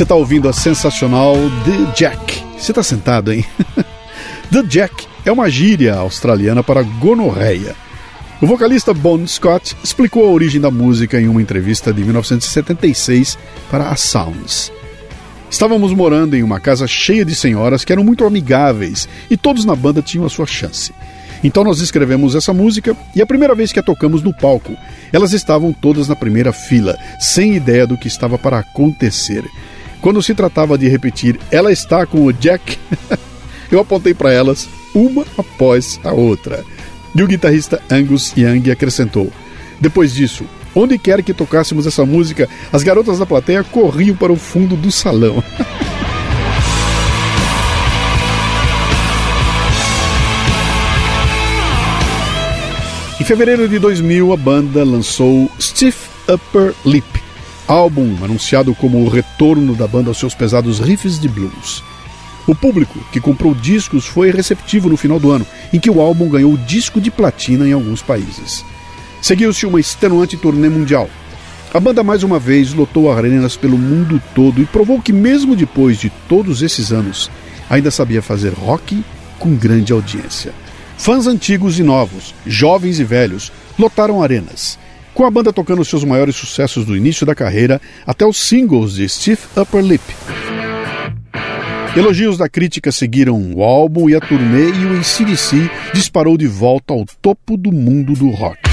Você 0.00 0.04
está 0.04 0.14
ouvindo 0.14 0.48
a 0.48 0.52
sensacional 0.54 1.36
The 1.62 1.92
Jack. 1.94 2.42
Você 2.56 2.72
está 2.72 2.82
sentado, 2.82 3.34
hein? 3.34 3.44
The 4.50 4.62
Jack 4.62 5.06
é 5.26 5.30
uma 5.30 5.50
gíria 5.50 5.94
australiana 5.94 6.62
para 6.62 6.82
gonorreia. 6.82 7.76
O 8.40 8.46
vocalista 8.46 8.94
Bon 8.94 9.26
Scott 9.26 9.76
explicou 9.84 10.26
a 10.26 10.30
origem 10.30 10.58
da 10.58 10.70
música 10.70 11.20
em 11.20 11.28
uma 11.28 11.42
entrevista 11.42 11.92
de 11.92 12.02
1976 12.02 13.36
para 13.70 13.90
a 13.90 13.96
Sounds. 13.96 14.72
Estávamos 15.50 15.92
morando 15.92 16.34
em 16.34 16.42
uma 16.42 16.58
casa 16.58 16.86
cheia 16.86 17.22
de 17.22 17.34
senhoras 17.34 17.84
que 17.84 17.92
eram 17.92 18.02
muito 18.02 18.24
amigáveis 18.24 19.06
e 19.30 19.36
todos 19.36 19.66
na 19.66 19.76
banda 19.76 20.00
tinham 20.00 20.24
a 20.24 20.30
sua 20.30 20.46
chance. 20.46 20.94
Então 21.44 21.62
nós 21.62 21.80
escrevemos 21.80 22.34
essa 22.34 22.54
música 22.54 22.96
e 23.14 23.20
a 23.20 23.26
primeira 23.26 23.54
vez 23.54 23.70
que 23.70 23.78
a 23.78 23.82
tocamos 23.82 24.22
no 24.22 24.32
palco, 24.32 24.74
elas 25.12 25.34
estavam 25.34 25.74
todas 25.74 26.08
na 26.08 26.16
primeira 26.16 26.54
fila, 26.54 26.96
sem 27.18 27.54
ideia 27.54 27.86
do 27.86 27.98
que 27.98 28.08
estava 28.08 28.38
para 28.38 28.60
acontecer. 28.60 29.44
Quando 30.00 30.22
se 30.22 30.34
tratava 30.34 30.78
de 30.78 30.88
repetir 30.88 31.38
Ela 31.50 31.70
está 31.70 32.06
com 32.06 32.24
o 32.24 32.32
Jack, 32.32 32.78
eu 33.70 33.80
apontei 33.80 34.14
para 34.14 34.32
elas, 34.32 34.68
uma 34.94 35.24
após 35.36 36.00
a 36.02 36.12
outra. 36.12 36.64
E 37.14 37.22
o 37.22 37.26
guitarrista 37.26 37.82
Angus 37.90 38.32
Young 38.36 38.70
acrescentou: 38.70 39.32
Depois 39.80 40.14
disso, 40.14 40.44
onde 40.74 40.98
quer 40.98 41.22
que 41.22 41.34
tocássemos 41.34 41.86
essa 41.86 42.06
música, 42.06 42.48
as 42.72 42.82
garotas 42.82 43.18
da 43.18 43.26
plateia 43.26 43.64
corriam 43.64 44.16
para 44.16 44.32
o 44.32 44.36
fundo 44.36 44.76
do 44.76 44.90
salão. 44.90 45.42
Em 53.20 53.24
fevereiro 53.24 53.68
de 53.68 53.78
2000, 53.78 54.32
a 54.32 54.36
banda 54.36 54.82
lançou 54.82 55.50
Stiff 55.60 56.08
Upper 56.26 56.72
Lip, 56.86 57.04
álbum 57.70 58.16
anunciado 58.24 58.74
como 58.74 58.98
o 58.98 59.08
retorno 59.08 59.76
da 59.76 59.86
banda 59.86 60.10
aos 60.10 60.18
seus 60.18 60.34
pesados 60.34 60.80
riffs 60.80 61.20
de 61.20 61.28
blues. 61.28 61.84
O 62.44 62.52
público 62.52 62.98
que 63.12 63.20
comprou 63.20 63.54
discos 63.54 64.06
foi 64.06 64.32
receptivo 64.32 64.88
no 64.88 64.96
final 64.96 65.20
do 65.20 65.30
ano, 65.30 65.46
em 65.72 65.78
que 65.78 65.88
o 65.88 66.00
álbum 66.00 66.28
ganhou 66.28 66.56
disco 66.56 67.00
de 67.00 67.12
platina 67.12 67.68
em 67.68 67.72
alguns 67.72 68.02
países. 68.02 68.64
Seguiu-se 69.22 69.66
uma 69.66 69.78
extenuante 69.78 70.36
turnê 70.36 70.68
mundial. 70.68 71.08
A 71.72 71.78
banda 71.78 72.02
mais 72.02 72.24
uma 72.24 72.40
vez 72.40 72.74
lotou 72.74 73.12
arenas 73.12 73.56
pelo 73.56 73.78
mundo 73.78 74.20
todo 74.34 74.60
e 74.60 74.66
provou 74.66 75.00
que, 75.00 75.12
mesmo 75.12 75.54
depois 75.54 75.96
de 75.96 76.10
todos 76.28 76.62
esses 76.62 76.90
anos, 76.90 77.30
ainda 77.68 77.92
sabia 77.92 78.20
fazer 78.20 78.52
rock 78.52 79.04
com 79.38 79.54
grande 79.54 79.92
audiência. 79.92 80.52
Fãs 80.98 81.28
antigos 81.28 81.78
e 81.78 81.84
novos, 81.84 82.34
jovens 82.44 82.98
e 82.98 83.04
velhos, 83.04 83.52
lotaram 83.78 84.20
arenas, 84.20 84.76
com 85.20 85.26
a 85.26 85.30
banda 85.30 85.52
tocando 85.52 85.84
seus 85.84 86.02
maiores 86.02 86.34
sucessos 86.34 86.86
do 86.86 86.96
início 86.96 87.26
da 87.26 87.34
carreira 87.34 87.78
até 88.06 88.24
os 88.24 88.38
singles 88.38 88.94
de 88.94 89.06
Stiff 89.06 89.48
Upper 89.54 89.82
Lip. 89.82 90.02
Elogios 91.94 92.38
da 92.38 92.48
crítica 92.48 92.90
seguiram 92.90 93.38
o 93.54 93.62
álbum 93.62 94.08
e 94.08 94.16
a 94.16 94.20
turnê 94.20 94.70
e 94.70 94.86
o 94.86 94.98
ACDC 94.98 95.70
disparou 95.92 96.38
de 96.38 96.46
volta 96.46 96.94
ao 96.94 97.04
topo 97.20 97.58
do 97.58 97.70
mundo 97.70 98.14
do 98.14 98.30
rock. 98.30 98.69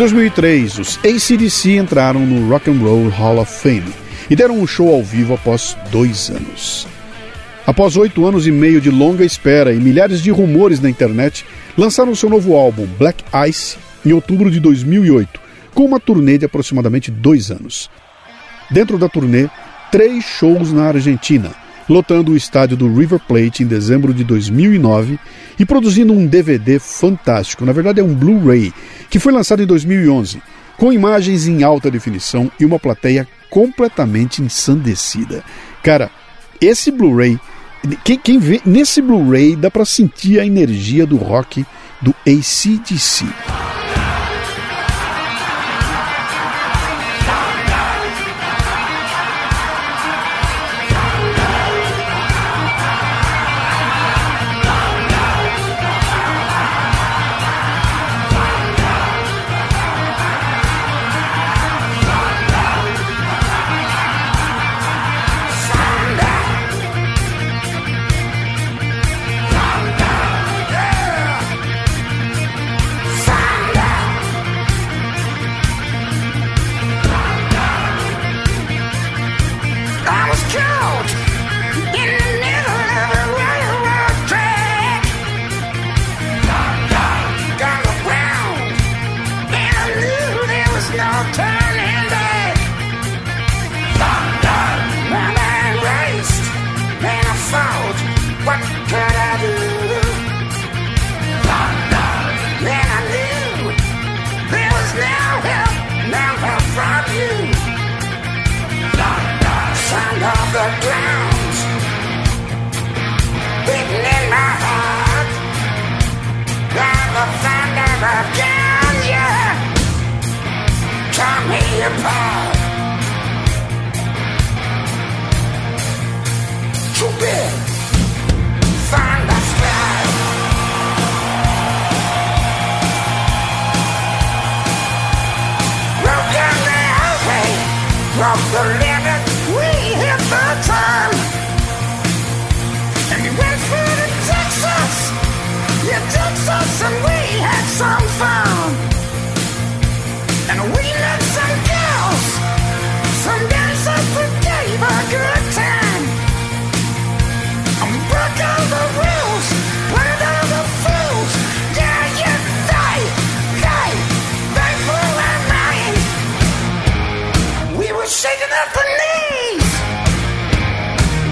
2003, 0.00 0.78
os 0.78 0.98
ACDC 1.04 1.76
entraram 1.76 2.24
no 2.24 2.48
Rock 2.48 2.70
and 2.70 2.78
Roll 2.78 3.10
Hall 3.10 3.38
of 3.38 3.52
Fame 3.52 3.92
e 4.30 4.34
deram 4.34 4.58
um 4.58 4.66
show 4.66 4.88
ao 4.94 5.02
vivo 5.02 5.34
após 5.34 5.76
dois 5.92 6.30
anos. 6.30 6.88
Após 7.66 7.98
oito 7.98 8.24
anos 8.24 8.46
e 8.46 8.50
meio 8.50 8.80
de 8.80 8.90
longa 8.90 9.26
espera 9.26 9.74
e 9.74 9.76
milhares 9.76 10.22
de 10.22 10.30
rumores 10.30 10.80
na 10.80 10.88
internet, 10.88 11.44
lançaram 11.76 12.14
seu 12.14 12.30
novo 12.30 12.56
álbum, 12.56 12.86
Black 12.98 13.22
Ice, 13.46 13.76
em 14.02 14.14
outubro 14.14 14.50
de 14.50 14.58
2008, 14.58 15.38
com 15.74 15.84
uma 15.84 16.00
turnê 16.00 16.38
de 16.38 16.46
aproximadamente 16.46 17.10
dois 17.10 17.50
anos. 17.50 17.90
Dentro 18.70 18.96
da 18.96 19.06
turnê, 19.06 19.50
três 19.92 20.24
shows 20.24 20.72
na 20.72 20.84
Argentina, 20.84 21.50
lotando 21.90 22.30
o 22.30 22.36
estádio 22.36 22.76
do 22.76 22.86
River 22.94 23.18
Plate 23.18 23.64
em 23.64 23.66
dezembro 23.66 24.14
de 24.14 24.22
2009 24.22 25.18
e 25.58 25.66
produzindo 25.66 26.12
um 26.12 26.24
DVD 26.24 26.78
fantástico, 26.78 27.66
na 27.66 27.72
verdade 27.72 27.98
é 27.98 28.04
um 28.04 28.14
Blu-ray, 28.14 28.72
que 29.10 29.18
foi 29.18 29.32
lançado 29.32 29.60
em 29.60 29.66
2011, 29.66 30.40
com 30.78 30.92
imagens 30.92 31.48
em 31.48 31.64
alta 31.64 31.90
definição 31.90 32.50
e 32.60 32.64
uma 32.64 32.78
plateia 32.78 33.26
completamente 33.50 34.40
ensandecida. 34.40 35.42
Cara, 35.82 36.12
esse 36.60 36.92
Blu-ray, 36.92 37.36
quem, 38.04 38.16
quem 38.16 38.38
vê 38.38 38.60
nesse 38.64 39.02
Blu-ray 39.02 39.56
dá 39.56 39.68
pra 39.68 39.84
sentir 39.84 40.38
a 40.38 40.46
energia 40.46 41.04
do 41.04 41.16
rock 41.16 41.66
do 42.00 42.14
ACDC. 42.24 43.26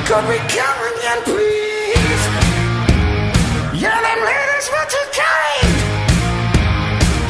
Could 0.08 0.26
we 0.26 0.38
come 0.38 0.80
again, 0.96 1.20
please? 1.22 2.22
Yeah, 3.76 4.00
them 4.00 4.20
ladies 4.24 4.66
were 4.72 4.88
too 4.88 5.06
kind. 5.12 5.72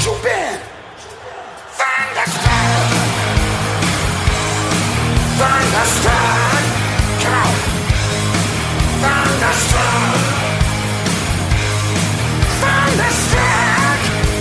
Too 0.00 0.16
bad. 0.22 0.60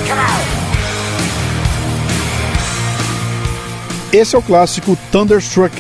Come 0.07 0.19
on. 0.19 0.38
Esse 4.13 4.35
é 4.35 4.38
o 4.38 4.43
clássico 4.43 4.95
Thunderstruck. 5.11 5.75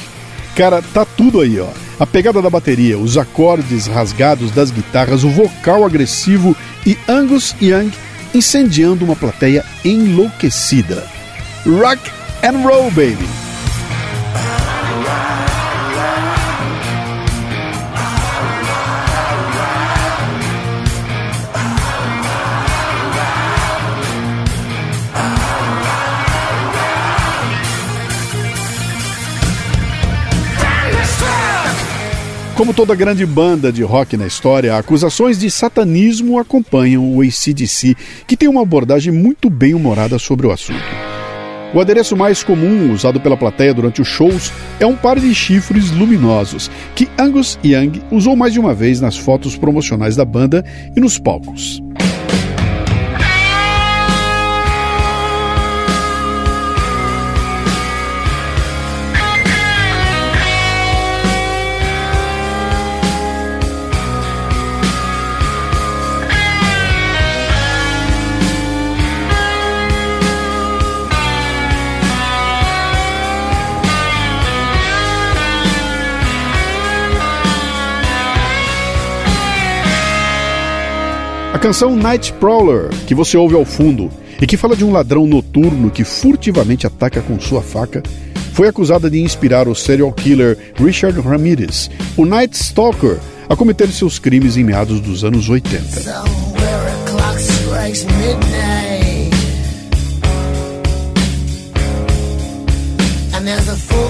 Cara, 0.55 0.81
tá 0.81 1.05
tudo 1.05 1.41
aí, 1.41 1.59
ó. 1.59 1.86
A 1.99 2.05
pegada 2.05 2.41
da 2.41 2.49
bateria, 2.49 2.97
os 2.97 3.17
acordes 3.17 3.87
rasgados 3.87 4.51
das 4.51 4.69
guitarras, 4.69 5.23
o 5.23 5.29
vocal 5.29 5.83
agressivo 5.83 6.55
e 6.85 6.95
Angus 7.07 7.55
Young 7.59 7.91
incendiando 8.35 9.03
uma 9.03 9.15
plateia 9.15 9.65
enlouquecida. 9.83 11.07
Rock 11.65 12.01
and 12.43 12.67
roll, 12.67 12.91
baby! 12.91 13.46
Como 32.57 32.73
toda 32.73 32.95
grande 32.95 33.23
banda 33.23 33.71
de 33.71 33.83
rock 33.83 34.17
na 34.17 34.25
história, 34.25 34.75
acusações 34.75 35.37
de 35.37 35.49
satanismo 35.51 36.39
acompanham 36.39 37.15
o 37.15 37.21
ACDC, 37.21 37.95
que 38.25 38.35
tem 38.35 38.49
uma 38.49 38.63
abordagem 38.63 39.13
muito 39.13 39.47
bem 39.47 39.75
humorada 39.75 40.17
sobre 40.17 40.47
o 40.47 40.51
assunto. 40.51 40.81
O 41.71 41.79
adereço 41.79 42.17
mais 42.17 42.43
comum 42.43 42.91
usado 42.91 43.21
pela 43.21 43.37
plateia 43.37 43.75
durante 43.75 44.01
os 44.01 44.07
shows 44.07 44.51
é 44.79 44.87
um 44.87 44.95
par 44.95 45.19
de 45.19 45.35
chifres 45.35 45.91
luminosos, 45.91 46.71
que 46.95 47.07
Angus 47.19 47.59
Young 47.63 48.01
usou 48.11 48.35
mais 48.35 48.53
de 48.53 48.59
uma 48.59 48.73
vez 48.73 48.99
nas 48.99 49.15
fotos 49.15 49.55
promocionais 49.55 50.15
da 50.15 50.25
banda 50.25 50.65
e 50.95 50.99
nos 50.99 51.19
palcos. 51.19 51.79
Canção 81.67 81.97
Night 81.97 82.31
Prowler, 82.39 82.87
que 83.05 83.13
você 83.13 83.35
ouve 83.35 83.53
ao 83.53 83.65
fundo 83.65 84.09
e 84.41 84.47
que 84.47 84.55
fala 84.55 84.73
de 84.73 84.85
um 84.85 84.91
ladrão 84.93 85.27
noturno 85.27 85.91
que 85.91 86.05
furtivamente 86.05 86.87
ataca 86.87 87.21
com 87.21 87.37
sua 87.41 87.61
faca, 87.61 88.01
foi 88.53 88.69
acusada 88.69 89.09
de 89.09 89.19
inspirar 89.19 89.67
o 89.67 89.75
serial 89.75 90.13
killer 90.13 90.57
Richard 90.77 91.19
Ramirez, 91.19 91.91
o 92.15 92.25
Night 92.25 92.55
Stalker, 92.55 93.17
a 93.49 93.55
cometer 93.57 93.89
seus 93.89 94.17
crimes 94.17 94.55
em 94.55 94.63
meados 94.63 95.01
dos 95.01 95.25
anos 95.25 95.49
80. 95.49 95.83
Somewhere 95.83 96.87
a 96.87 97.09
clock 97.09 97.37
strikes 97.37 98.05
midnight. 98.05 99.33
And 103.33 103.45
there's 103.45 103.67
a 103.67 104.06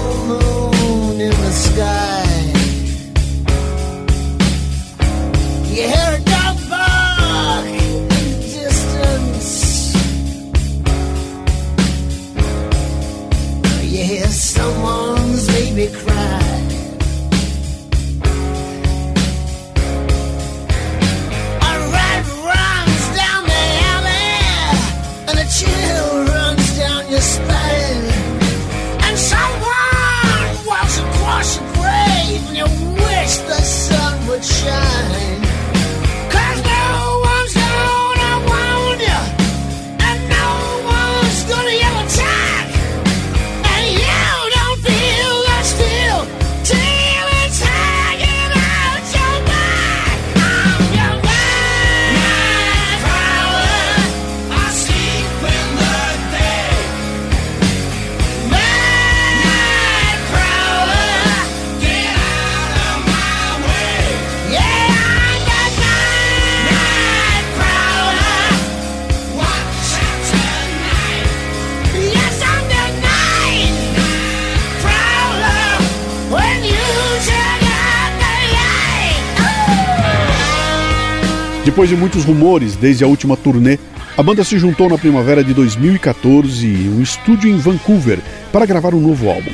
Depois 81.88 81.95
de 81.95 82.01
muitos 82.01 82.25
rumores 82.25 82.75
desde 82.75 83.05
a 83.05 83.07
última 83.07 83.38
turnê, 83.38 83.79
a 84.17 84.21
banda 84.21 84.43
se 84.43 84.59
juntou 84.59 84.89
na 84.89 84.97
primavera 84.97 85.41
de 85.41 85.53
2014 85.53 86.67
em 86.67 86.89
um 86.89 87.01
estúdio 87.01 87.49
em 87.49 87.55
Vancouver 87.55 88.19
para 88.51 88.65
gravar 88.65 88.93
um 88.93 88.99
novo 88.99 89.29
álbum. 89.29 89.53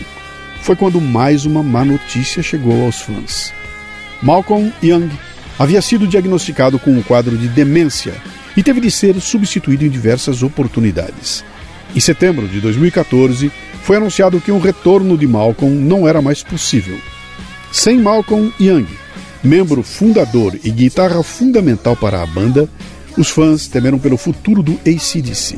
Foi 0.64 0.76
quando 0.76 1.00
mais 1.00 1.46
uma 1.46 1.62
má 1.62 1.86
notícia 1.86 2.42
chegou 2.42 2.86
aos 2.86 3.02
fãs. 3.02 3.54
Malcolm 4.20 4.74
Young 4.84 5.12
havia 5.60 5.80
sido 5.80 6.08
diagnosticado 6.08 6.80
com 6.80 6.90
um 6.90 7.04
quadro 7.04 7.38
de 7.38 7.48
demência 7.48 8.16
e 8.58 8.64
teve 8.64 8.82
de 8.82 8.90
ser 8.90 9.22
substituído 9.22 9.86
em 9.86 9.90
diversas 9.90 10.42
oportunidades. 10.42 11.46
Em 11.96 12.00
setembro 12.00 12.48
de 12.48 12.60
2014, 12.62 13.52
foi 13.84 13.98
anunciado 13.98 14.42
que 14.42 14.52
um 14.52 14.60
retorno 14.60 15.16
de 15.20 15.28
Malcolm 15.28 15.76
não 15.76 16.08
era 16.08 16.20
mais 16.20 16.42
possível. 16.42 16.98
Sem 17.72 18.00
Malcolm 18.00 18.52
Young, 18.60 18.88
membro 19.44 19.84
fundador 19.84 20.58
e 20.64 20.72
guitarra 20.72 21.22
fundamental 21.22 21.96
para 21.96 22.22
a 22.22 22.26
banda, 22.26 22.70
os 23.18 23.30
fãs 23.30 23.68
temeram 23.68 24.00
pelo 24.00 24.18
futuro 24.18 24.64
do 24.64 24.80
ACDC. 24.86 25.58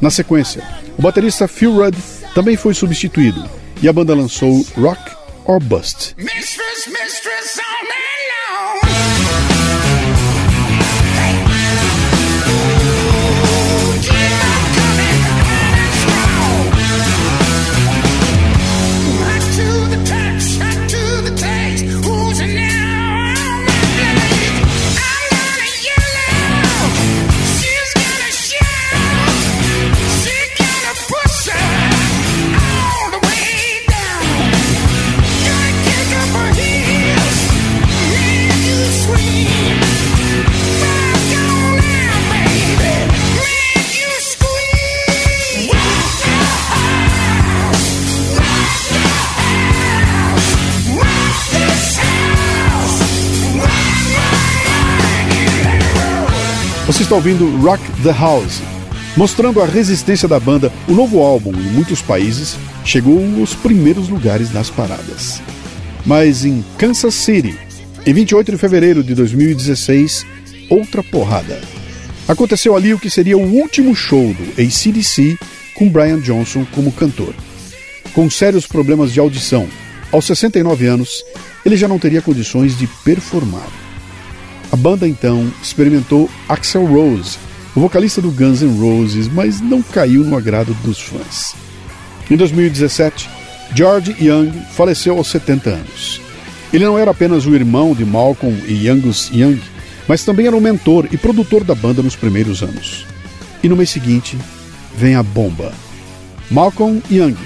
Na 0.00 0.10
sequência, 0.10 0.62
o 0.96 1.02
baterista 1.02 1.46
Phil 1.48 1.74
Rudd 1.74 1.96
também 2.34 2.56
foi 2.56 2.74
substituído 2.74 3.48
e 3.82 3.88
a 3.88 3.92
banda 3.92 4.14
lançou 4.14 4.64
Rock 4.76 5.00
or 5.44 5.60
Bust. 5.60 6.14
Mistress, 6.16 6.88
mistress, 6.88 7.60
está 57.12 57.16
ouvindo 57.16 57.58
Rock 57.58 57.82
the 58.02 58.10
House. 58.10 58.62
Mostrando 59.18 59.60
a 59.60 59.66
resistência 59.66 60.26
da 60.26 60.40
banda, 60.40 60.72
o 60.88 60.92
novo 60.92 61.20
álbum, 61.20 61.52
em 61.52 61.72
muitos 61.72 62.00
países, 62.00 62.56
chegou 62.86 63.22
aos 63.38 63.54
primeiros 63.54 64.08
lugares 64.08 64.48
das 64.48 64.70
paradas. 64.70 65.42
Mas 66.06 66.46
em 66.46 66.64
Kansas 66.78 67.12
City, 67.12 67.54
em 68.06 68.14
28 68.14 68.52
de 68.52 68.56
fevereiro 68.56 69.04
de 69.04 69.14
2016, 69.14 70.24
outra 70.70 71.02
porrada. 71.02 71.60
Aconteceu 72.26 72.74
ali 72.74 72.94
o 72.94 72.98
que 72.98 73.10
seria 73.10 73.36
o 73.36 73.56
último 73.60 73.94
show 73.94 74.32
do 74.32 74.62
ACDC 74.62 75.36
com 75.74 75.90
Brian 75.90 76.18
Johnson 76.18 76.64
como 76.72 76.92
cantor. 76.92 77.34
Com 78.14 78.30
sérios 78.30 78.66
problemas 78.66 79.12
de 79.12 79.20
audição, 79.20 79.68
aos 80.10 80.24
69 80.24 80.86
anos, 80.86 81.22
ele 81.62 81.76
já 81.76 81.86
não 81.86 81.98
teria 81.98 82.22
condições 82.22 82.78
de 82.78 82.86
performar. 83.04 83.81
A 84.72 84.76
banda 84.76 85.06
então 85.06 85.52
experimentou 85.62 86.30
Axel 86.48 86.86
Rose, 86.86 87.36
o 87.76 87.80
vocalista 87.80 88.22
do 88.22 88.30
Guns 88.30 88.62
N' 88.62 88.80
Roses, 88.80 89.28
mas 89.28 89.60
não 89.60 89.82
caiu 89.82 90.24
no 90.24 90.34
agrado 90.34 90.72
dos 90.82 90.98
fãs. 90.98 91.54
Em 92.30 92.36
2017, 92.38 93.28
George 93.74 94.16
Young 94.18 94.50
faleceu 94.72 95.18
aos 95.18 95.28
70 95.28 95.68
anos. 95.68 96.22
Ele 96.72 96.86
não 96.86 96.98
era 96.98 97.10
apenas 97.10 97.44
o 97.44 97.54
irmão 97.54 97.94
de 97.94 98.02
Malcolm 98.02 98.58
e 98.66 98.88
Angus 98.88 99.30
Young, 99.30 99.60
mas 100.08 100.24
também 100.24 100.46
era 100.46 100.56
o 100.56 100.60
mentor 100.60 101.06
e 101.12 101.18
produtor 101.18 101.64
da 101.64 101.74
banda 101.74 102.02
nos 102.02 102.16
primeiros 102.16 102.62
anos. 102.62 103.04
E 103.62 103.68
no 103.68 103.76
mês 103.76 103.90
seguinte, 103.90 104.38
vem 104.96 105.16
a 105.16 105.22
bomba. 105.22 105.70
Malcolm 106.50 107.02
Young, 107.10 107.36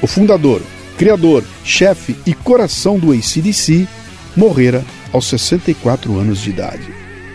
o 0.00 0.06
fundador, 0.06 0.62
criador, 0.96 1.44
chefe 1.62 2.16
e 2.24 2.32
coração 2.32 2.98
do 2.98 3.12
ACDC, 3.12 3.86
morrera 4.34 4.82
aos 5.12 5.26
64 5.26 6.18
anos 6.18 6.40
de 6.40 6.50
idade. 6.50 6.88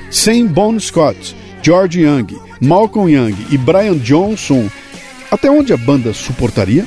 Sem 0.10 0.48
Bon 0.48 0.80
Scott, 0.80 1.36
George 1.62 2.02
Young, 2.02 2.28
Malcolm 2.62 3.12
Young 3.12 3.36
e 3.50 3.58
Brian 3.58 3.98
Johnson, 3.98 4.70
até 5.30 5.50
onde 5.50 5.74
a 5.74 5.78
banda 5.78 6.14
suportaria? 6.14 6.86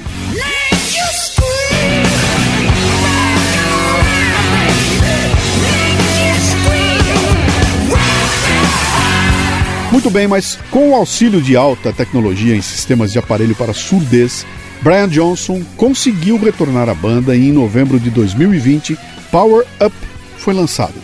Muito 9.91 10.11
bem, 10.11 10.29
mas 10.29 10.59
com 10.71 10.91
o 10.91 10.95
auxílio 10.95 11.43
de 11.43 11.57
alta 11.57 11.93
tecnologia 11.93 12.55
em 12.55 12.63
sistemas 12.63 13.11
de 13.11 13.19
aparelho 13.19 13.55
para 13.57 13.73
surdez, 13.73 14.47
Brian 14.81 15.09
Johnson 15.09 15.63
conseguiu 15.77 16.39
retornar 16.39 16.89
à 16.89 16.95
banda 16.95 17.35
e 17.35 17.49
em 17.49 17.53
novembro 17.53 17.99
de 17.99 18.11
2020, 18.11 18.97
Power 19.31 19.67
Up 19.85 19.95
foi 20.39 20.55
lançado. 20.55 20.95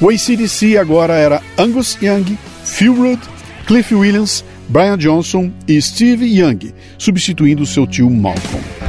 O 0.00 0.10
ACDC 0.10 0.76
agora 0.76 1.14
era 1.14 1.42
Angus 1.58 1.98
Young, 2.00 2.36
Phil 2.64 2.94
Rudd, 2.94 3.20
Cliff 3.66 3.94
Williams, 3.94 4.44
Brian 4.68 4.98
Johnson 4.98 5.50
e 5.66 5.80
Steve 5.80 6.26
Young, 6.26 6.72
substituindo 6.98 7.66
seu 7.66 7.86
tio 7.86 8.10
Malcolm. 8.10 8.83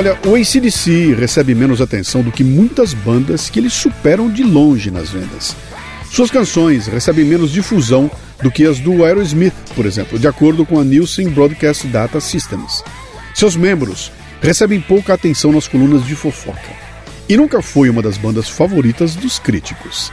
Olha, 0.00 0.18
o 0.26 0.34
ACDC 0.34 1.12
recebe 1.12 1.54
menos 1.54 1.78
atenção 1.78 2.22
do 2.22 2.32
que 2.32 2.42
muitas 2.42 2.94
bandas 2.94 3.50
que 3.50 3.58
eles 3.58 3.74
superam 3.74 4.30
de 4.30 4.42
longe 4.42 4.90
nas 4.90 5.10
vendas. 5.10 5.54
Suas 6.10 6.30
canções 6.30 6.86
recebem 6.86 7.22
menos 7.22 7.52
difusão 7.52 8.10
do 8.42 8.50
que 8.50 8.64
as 8.64 8.78
do 8.80 9.04
Aerosmith, 9.04 9.52
por 9.76 9.84
exemplo, 9.84 10.18
de 10.18 10.26
acordo 10.26 10.64
com 10.64 10.80
a 10.80 10.84
Nielsen 10.84 11.28
Broadcast 11.28 11.86
Data 11.88 12.18
Systems. 12.18 12.82
Seus 13.34 13.54
membros 13.56 14.10
recebem 14.40 14.80
pouca 14.80 15.12
atenção 15.12 15.52
nas 15.52 15.68
colunas 15.68 16.02
de 16.06 16.14
fofoca. 16.14 16.70
E 17.28 17.36
nunca 17.36 17.60
foi 17.60 17.90
uma 17.90 18.00
das 18.00 18.16
bandas 18.16 18.48
favoritas 18.48 19.14
dos 19.14 19.38
críticos. 19.38 20.10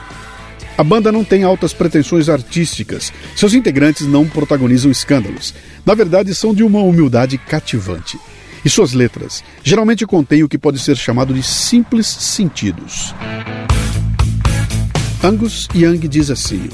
A 0.78 0.84
banda 0.84 1.14
não 1.14 1.24
tem 1.24 1.46
altas 1.46 1.72
pretensões 1.72 2.28
artísticas, 2.28 3.14
seus 3.38 3.54
integrantes 3.54 4.06
não 4.06 4.28
protagonizam 4.28 4.92
escândalos. 4.92 5.54
Na 5.86 5.94
verdade, 5.94 6.36
são 6.36 6.54
de 6.54 6.62
uma 6.62 6.82
humildade 6.82 7.38
cativante. 7.38 8.20
E 8.68 8.70
suas 8.70 8.91
letras 8.91 9.45
geralmente 9.63 10.05
contêm 10.05 10.43
o 10.43 10.49
que 10.49 10.57
pode 10.57 10.78
ser 10.78 10.97
chamado 10.97 11.34
de 11.34 11.41
simples 11.41 12.05
sentidos. 12.05 13.15
Angus 15.24 15.70
Young 15.74 15.99
diz 16.05 16.30
assim: 16.30 16.68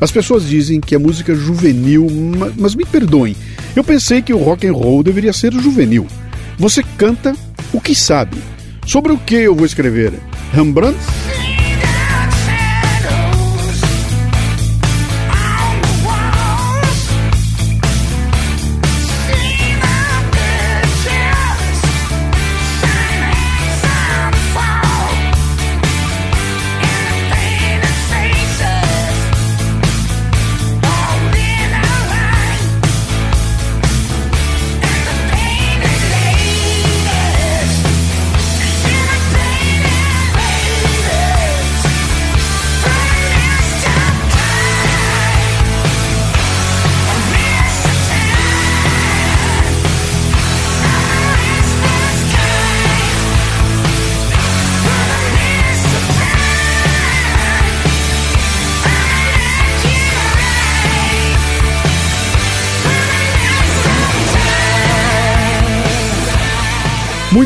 As 0.00 0.10
pessoas 0.10 0.44
dizem 0.48 0.80
que 0.80 0.92
é 0.92 0.98
música 0.98 1.32
juvenil, 1.32 2.08
ma- 2.36 2.50
mas 2.58 2.74
me 2.74 2.84
perdoem. 2.84 3.36
Eu 3.76 3.84
pensei 3.84 4.20
que 4.20 4.34
o 4.34 4.38
rock 4.38 4.66
and 4.66 4.72
roll 4.72 5.04
deveria 5.04 5.32
ser 5.32 5.52
juvenil. 5.52 6.04
Você 6.58 6.82
canta 6.98 7.32
o 7.72 7.80
que 7.80 7.94
sabe. 7.94 8.36
Sobre 8.84 9.12
o 9.12 9.18
que 9.18 9.36
eu 9.36 9.54
vou 9.54 9.64
escrever? 9.64 10.12
Rembrandt? 10.52 10.98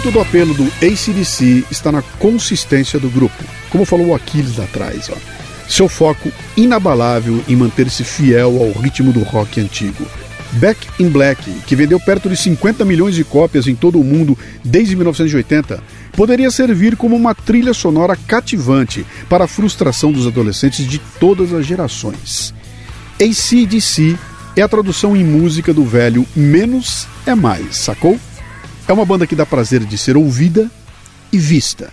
Muito 0.05 0.19
do 0.19 0.21
apelo 0.21 0.53
do 0.53 0.65
ACDC 0.85 1.65
está 1.71 1.91
na 1.91 2.03
consistência 2.03 3.01
do 3.01 3.09
grupo, 3.09 3.43
como 3.71 3.87
falou 3.87 4.09
o 4.09 4.15
Aquiles 4.15 4.59
lá 4.59 4.65
atrás. 4.65 5.09
Ó. 5.11 5.17
Seu 5.67 5.89
foco 5.89 6.31
inabalável 6.55 7.43
em 7.49 7.57
manter-se 7.57 8.05
fiel 8.05 8.63
ao 8.63 8.83
ritmo 8.83 9.15
do 9.15 9.21
rock 9.21 9.59
antigo. 9.63 10.07
Back 10.53 10.87
in 11.01 11.09
Black, 11.09 11.51
que 11.67 11.75
vendeu 11.75 11.99
perto 11.99 12.29
de 12.29 12.37
50 12.37 12.85
milhões 12.85 13.15
de 13.15 13.25
cópias 13.25 13.67
em 13.67 13.75
todo 13.75 13.99
o 13.99 14.05
mundo 14.05 14.37
desde 14.63 14.95
1980, 14.95 15.83
poderia 16.13 16.51
servir 16.51 16.97
como 16.97 17.17
uma 17.17 17.35
trilha 17.35 17.73
sonora 17.73 18.15
cativante 18.15 19.07
para 19.27 19.45
a 19.45 19.49
frustração 19.49 20.13
dos 20.13 20.27
adolescentes 20.27 20.87
de 20.87 20.99
todas 21.19 21.55
as 21.55 21.65
gerações. 21.65 22.53
ACDC 23.19 24.19
é 24.55 24.61
a 24.61 24.69
tradução 24.69 25.17
em 25.17 25.25
música 25.25 25.73
do 25.73 25.83
velho 25.83 26.27
menos 26.37 27.07
é 27.27 27.35
mais, 27.35 27.79
sacou? 27.79 28.21
É 28.87 28.93
uma 28.93 29.05
banda 29.05 29.27
que 29.27 29.35
dá 29.35 29.47
prazer 29.47 29.85
de 29.85 29.97
ser 29.97 30.17
ouvida 30.17 30.71
e 31.33 31.39
vista. 31.39 31.91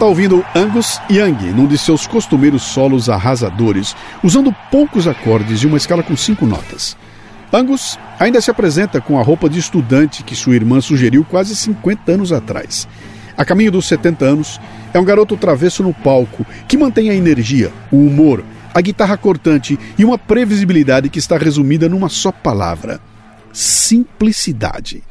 Está 0.00 0.08
ouvindo 0.08 0.42
Angus 0.54 0.98
Young 1.10 1.52
num 1.54 1.66
de 1.66 1.76
seus 1.76 2.06
costumeiros 2.06 2.62
solos 2.62 3.10
arrasadores, 3.10 3.94
usando 4.24 4.50
poucos 4.70 5.06
acordes 5.06 5.62
e 5.62 5.66
uma 5.66 5.76
escala 5.76 6.02
com 6.02 6.16
cinco 6.16 6.46
notas. 6.46 6.96
Angus 7.52 7.98
ainda 8.18 8.40
se 8.40 8.50
apresenta 8.50 8.98
com 8.98 9.18
a 9.18 9.22
roupa 9.22 9.46
de 9.46 9.58
estudante 9.58 10.22
que 10.22 10.34
sua 10.34 10.54
irmã 10.54 10.80
sugeriu 10.80 11.22
quase 11.22 11.54
50 11.54 12.12
anos 12.12 12.32
atrás. 12.32 12.88
A 13.36 13.44
caminho 13.44 13.72
dos 13.72 13.86
70 13.88 14.24
anos, 14.24 14.58
é 14.94 14.98
um 14.98 15.04
garoto 15.04 15.36
travesso 15.36 15.82
no 15.82 15.92
palco 15.92 16.46
que 16.66 16.78
mantém 16.78 17.10
a 17.10 17.14
energia, 17.14 17.70
o 17.92 17.98
humor, 17.98 18.42
a 18.72 18.80
guitarra 18.80 19.18
cortante 19.18 19.78
e 19.98 20.04
uma 20.04 20.16
previsibilidade 20.16 21.10
que 21.10 21.18
está 21.18 21.36
resumida 21.36 21.90
numa 21.90 22.08
só 22.08 22.32
palavra: 22.32 23.02
simplicidade. 23.52 25.02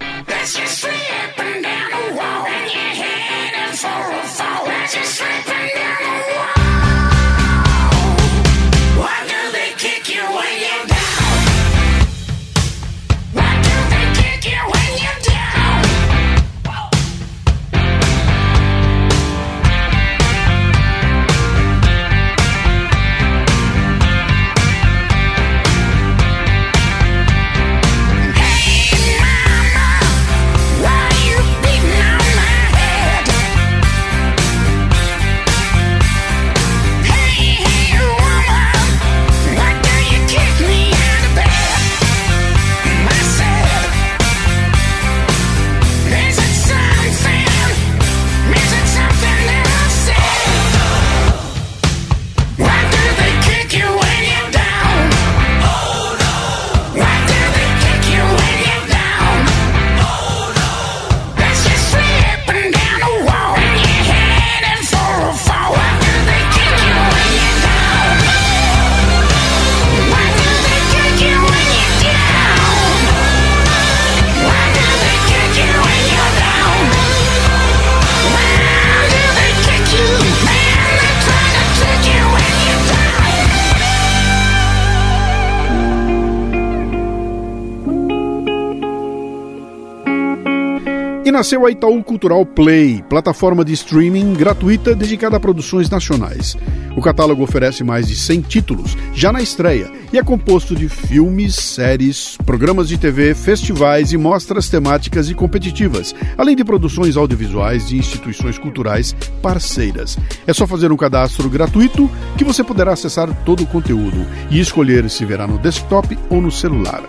Nasceu 91.40 91.66
a 91.66 91.72
Itaú 91.72 92.04
Cultural 92.04 92.46
Play, 92.46 93.02
plataforma 93.08 93.64
de 93.64 93.72
streaming 93.72 94.34
gratuita 94.34 94.94
dedicada 94.94 95.38
a 95.38 95.40
produções 95.40 95.90
nacionais. 95.90 96.58
O 96.98 97.02
catálogo 97.02 97.42
oferece 97.42 97.82
mais 97.82 98.10
de 98.10 98.16
100 98.18 98.42
títulos, 98.42 98.98
já 99.14 99.32
na 99.32 99.42
estreia, 99.42 99.90
e 100.12 100.18
é 100.18 100.22
composto 100.22 100.76
de 100.76 100.90
filmes, 100.90 101.56
séries, 101.56 102.38
programas 102.46 102.90
de 102.90 102.98
TV, 102.98 103.34
festivais 103.34 104.12
e 104.12 104.18
mostras 104.18 104.68
temáticas 104.68 105.30
e 105.30 105.34
competitivas, 105.34 106.14
além 106.38 106.58
de 106.58 106.66
produções 106.66 107.16
audiovisuais 107.16 107.88
de 107.88 107.98
instituições 107.98 108.58
culturais 108.58 109.16
parceiras. 109.42 110.18
É 110.46 110.54
só 110.54 110.68
fazer 110.68 110.92
um 110.92 110.98
cadastro 110.98 111.50
gratuito 111.50 112.12
que 112.38 112.44
você 112.44 112.66
poderá 112.66 112.92
acessar 112.92 113.34
todo 113.46 113.64
o 113.64 113.68
conteúdo 113.68 114.28
e 114.52 114.60
escolher 114.60 115.10
se 115.10 115.24
verá 115.24 115.48
no 115.48 115.58
desktop 115.58 116.20
ou 116.30 116.42
no 116.42 116.52
celular. 116.52 117.02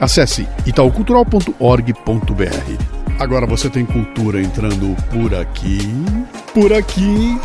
Acesse 0.00 0.48
itaucultural.org.br. 0.64 3.05
Agora 3.18 3.46
você 3.46 3.70
tem 3.70 3.86
cultura 3.86 4.42
entrando 4.42 4.94
por 5.10 5.34
aqui, 5.34 5.78
por 6.52 6.70
aqui, 6.70 7.38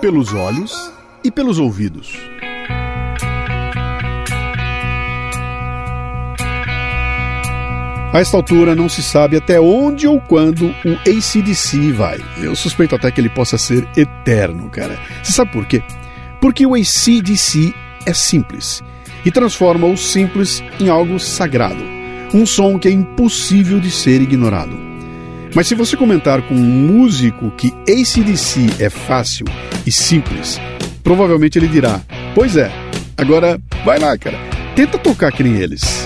pelos 0.00 0.34
olhos 0.34 0.92
e 1.22 1.30
pelos 1.30 1.60
ouvidos. 1.60 2.18
A 8.12 8.20
esta 8.20 8.36
altura 8.36 8.74
não 8.74 8.88
se 8.88 9.02
sabe 9.04 9.36
até 9.36 9.60
onde 9.60 10.08
ou 10.08 10.20
quando 10.20 10.66
o 10.66 10.92
ACDC 11.08 11.92
vai. 11.92 12.18
Eu 12.38 12.56
suspeito 12.56 12.96
até 12.96 13.08
que 13.10 13.20
ele 13.20 13.28
possa 13.28 13.56
ser 13.56 13.88
eterno, 13.96 14.68
cara. 14.68 14.98
Você 15.22 15.30
sabe 15.30 15.52
por 15.52 15.64
quê? 15.64 15.80
Porque 16.40 16.66
o 16.66 16.74
ACDC 16.74 17.72
é 18.04 18.12
simples 18.12 18.82
e 19.24 19.30
transforma 19.30 19.86
o 19.86 19.96
simples 19.96 20.62
em 20.80 20.88
algo 20.88 21.20
sagrado. 21.20 21.82
Um 22.32 22.44
som 22.44 22.78
que 22.80 22.88
é 22.88 22.90
impossível 22.90 23.78
de 23.78 23.92
ser 23.92 24.20
ignorado. 24.20 24.93
Mas 25.54 25.68
se 25.68 25.74
você 25.74 25.96
comentar 25.96 26.42
com 26.42 26.54
um 26.54 26.58
músico 26.58 27.50
que 27.52 27.72
ACDC 27.88 28.82
é 28.82 28.90
fácil 28.90 29.46
e 29.86 29.92
simples, 29.92 30.60
provavelmente 31.02 31.58
ele 31.58 31.68
dirá: 31.68 32.00
Pois 32.34 32.56
é, 32.56 32.72
agora 33.16 33.60
vai 33.84 34.00
lá, 34.00 34.18
cara, 34.18 34.36
tenta 34.74 34.98
tocar 34.98 35.30
que 35.30 35.44
nem 35.44 35.54
eles. 35.54 36.04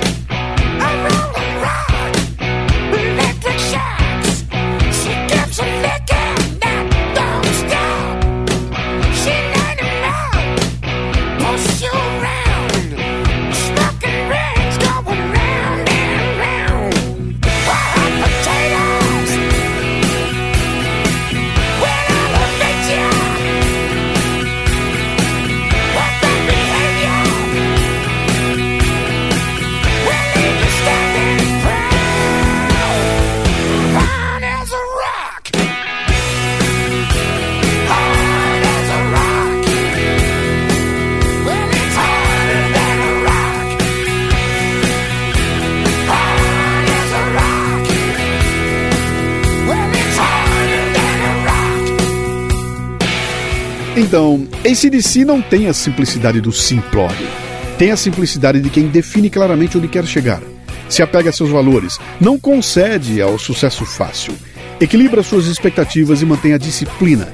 Então, 54.08 54.48
ACDC 54.64 55.22
não 55.22 55.42
tem 55.42 55.66
a 55.66 55.74
simplicidade 55.74 56.40
do 56.40 56.50
simplório. 56.50 57.28
Tem 57.76 57.90
a 57.90 57.96
simplicidade 57.96 58.58
de 58.58 58.70
quem 58.70 58.88
define 58.88 59.28
claramente 59.28 59.76
onde 59.76 59.86
quer 59.86 60.06
chegar. 60.06 60.40
Se 60.88 61.02
apega 61.02 61.28
a 61.28 61.32
seus 61.32 61.50
valores, 61.50 61.98
não 62.18 62.38
concede 62.38 63.20
ao 63.20 63.38
sucesso 63.38 63.84
fácil, 63.84 64.32
equilibra 64.80 65.22
suas 65.22 65.44
expectativas 65.44 66.22
e 66.22 66.24
mantém 66.24 66.54
a 66.54 66.58
disciplina. 66.58 67.30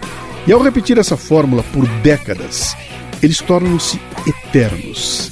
E 0.49 0.53
ao 0.53 0.61
repetir 0.61 0.99
essa 0.99 1.17
fórmula 1.17 1.63
por 1.73 1.87
décadas, 2.03 2.77
eles 3.23 3.39
tornam-se 3.39 4.01
eternos. 4.27 5.31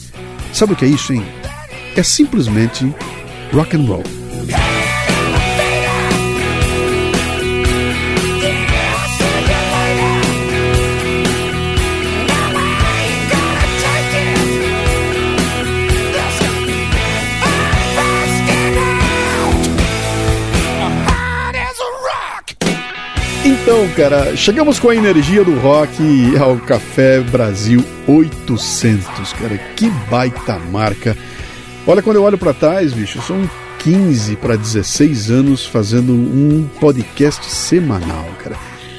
Sabe 0.53 0.74
o 0.74 0.76
que 0.76 0.84
é 0.84 0.88
isso, 0.88 1.12
hein? 1.12 1.24
É 1.97 2.05
simplesmente 2.05 2.88
rock 3.53 3.76
and 3.76 3.80
roll. 3.80 4.05
Então, 23.72 23.88
cara, 23.96 24.36
chegamos 24.36 24.78
com 24.78 24.90
a 24.90 24.94
energia 24.94 25.42
do 25.42 25.58
rock 25.58 26.36
ao 26.36 26.58
Café 26.58 27.20
Brasil 27.20 27.82
800, 28.06 29.32
cara. 29.32 29.56
Que 29.74 29.88
baita 30.10 30.58
marca. 30.70 31.16
Olha, 31.86 32.02
quando 32.02 32.16
eu 32.16 32.22
olho 32.22 32.36
pra 32.36 32.52
trás, 32.52 32.92
bicho, 32.92 33.22
são 33.22 33.48
15 33.78 34.36
para 34.36 34.56
16 34.56 35.30
anos 35.30 35.64
fazendo 35.64 36.12
um 36.12 36.68
podcast 36.78 37.46
semanal, 37.46 38.26
cara. 38.44 38.56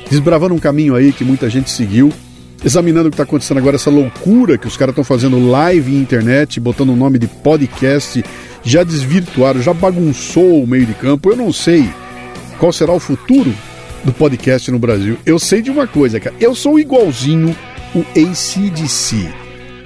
Desbravando 0.10 0.56
um 0.56 0.60
caminho 0.60 0.96
aí 0.96 1.14
que 1.14 1.24
muita 1.24 1.52
gente 1.52 1.70
seguiu, 1.70 2.12
examinando 2.66 3.10
o 3.10 3.12
que 3.12 3.14
está 3.14 3.26
acontecendo 3.26 3.60
agora, 3.60 3.76
essa 3.76 3.92
loucura 3.92 4.58
que 4.58 4.66
os 4.66 4.76
caras 4.76 4.94
estão 4.94 5.04
fazendo 5.04 5.52
live 5.52 5.94
em 5.94 6.00
internet, 6.00 6.60
botando 6.60 6.90
o 6.90 6.96
nome 6.96 7.20
de 7.20 7.28
podcast, 7.28 8.26
já 8.64 8.84
desvirtuaram, 8.84 9.62
já 9.62 9.72
bagunçou 9.72 10.64
o 10.64 10.68
meio 10.68 10.88
de 10.88 10.96
campo. 10.96 11.30
Eu 11.30 11.36
não 11.36 11.54
sei 11.54 11.88
qual 12.58 12.74
será 12.74 12.92
o 12.92 13.00
futuro 13.00 13.54
do 14.04 14.12
podcast 14.14 14.70
no 14.72 14.80
Brasil. 14.80 15.18
Eu 15.26 15.40
sei 15.40 15.62
de 15.62 15.72
uma 15.72 15.88
coisa, 15.88 16.20
cara. 16.20 16.36
Eu 16.40 16.54
sou 16.54 16.80
igualzinho 16.80 17.56
o 17.96 18.00
ACDC. 18.18 19.30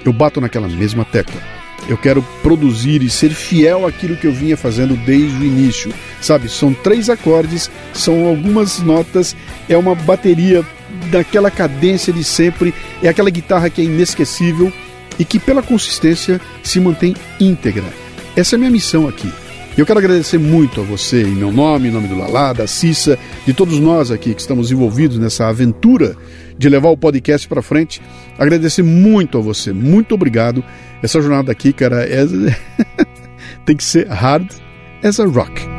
Eu 0.04 0.12
bato 0.12 0.40
naquela 0.40 0.68
mesma 0.68 1.04
tecla. 1.04 1.40
Eu 1.88 1.96
quero 1.96 2.22
produzir 2.42 3.02
e 3.02 3.08
ser 3.08 3.30
fiel 3.30 3.86
àquilo 3.86 4.16
que 4.16 4.26
eu 4.26 4.32
vinha 4.32 4.56
fazendo 4.56 4.96
desde 4.96 5.38
o 5.38 5.44
início. 5.44 5.92
Sabe, 6.20 6.48
são 6.48 6.74
três 6.74 7.08
acordes, 7.08 7.70
são 7.94 8.26
algumas 8.26 8.80
notas, 8.80 9.34
é 9.68 9.76
uma 9.76 9.94
bateria 9.94 10.64
daquela 11.10 11.50
cadência 11.50 12.12
de 12.12 12.24
sempre, 12.24 12.74
é 13.02 13.08
aquela 13.08 13.30
guitarra 13.30 13.70
que 13.70 13.80
é 13.80 13.84
inesquecível 13.84 14.72
e 15.18 15.24
que 15.24 15.38
pela 15.38 15.62
consistência 15.62 16.40
se 16.62 16.78
mantém 16.80 17.14
íntegra. 17.40 17.84
Essa 18.36 18.54
é 18.54 18.56
a 18.56 18.58
minha 18.58 18.70
missão 18.70 19.08
aqui. 19.08 19.30
Eu 19.78 19.86
quero 19.86 20.00
agradecer 20.00 20.38
muito 20.38 20.80
a 20.80 20.84
você, 20.84 21.22
em 21.22 21.36
meu 21.36 21.52
nome, 21.52 21.86
em 21.86 21.92
nome 21.92 22.08
do 22.08 22.18
Lalá, 22.18 22.52
da 22.52 22.66
Cissa, 22.66 23.16
de 23.46 23.54
todos 23.54 23.78
nós 23.78 24.10
aqui 24.10 24.34
que 24.34 24.40
estamos 24.40 24.72
envolvidos 24.72 25.18
nessa 25.18 25.46
aventura 25.46 26.16
de 26.58 26.68
levar 26.68 26.88
o 26.88 26.96
podcast 26.96 27.46
para 27.46 27.62
frente. 27.62 28.02
Agradecer 28.36 28.82
muito 28.82 29.38
a 29.38 29.40
você, 29.40 29.72
muito 29.72 30.16
obrigado. 30.16 30.64
Essa 31.00 31.22
jornada 31.22 31.52
aqui, 31.52 31.72
cara, 31.72 32.04
é... 32.04 32.26
tem 33.64 33.76
que 33.76 33.84
ser 33.84 34.08
hard 34.08 34.50
as 35.04 35.20
a 35.20 35.26
rock. 35.26 35.77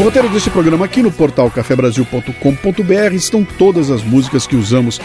No 0.00 0.06
roteiro 0.06 0.30
deste 0.30 0.48
programa 0.48 0.86
aqui 0.86 1.02
no 1.02 1.12
portal 1.12 1.50
cafebrasil.com.br 1.50 3.14
estão 3.14 3.44
todas 3.44 3.90
as 3.90 4.02
músicas 4.02 4.46
que 4.46 4.56
usamos. 4.56 4.98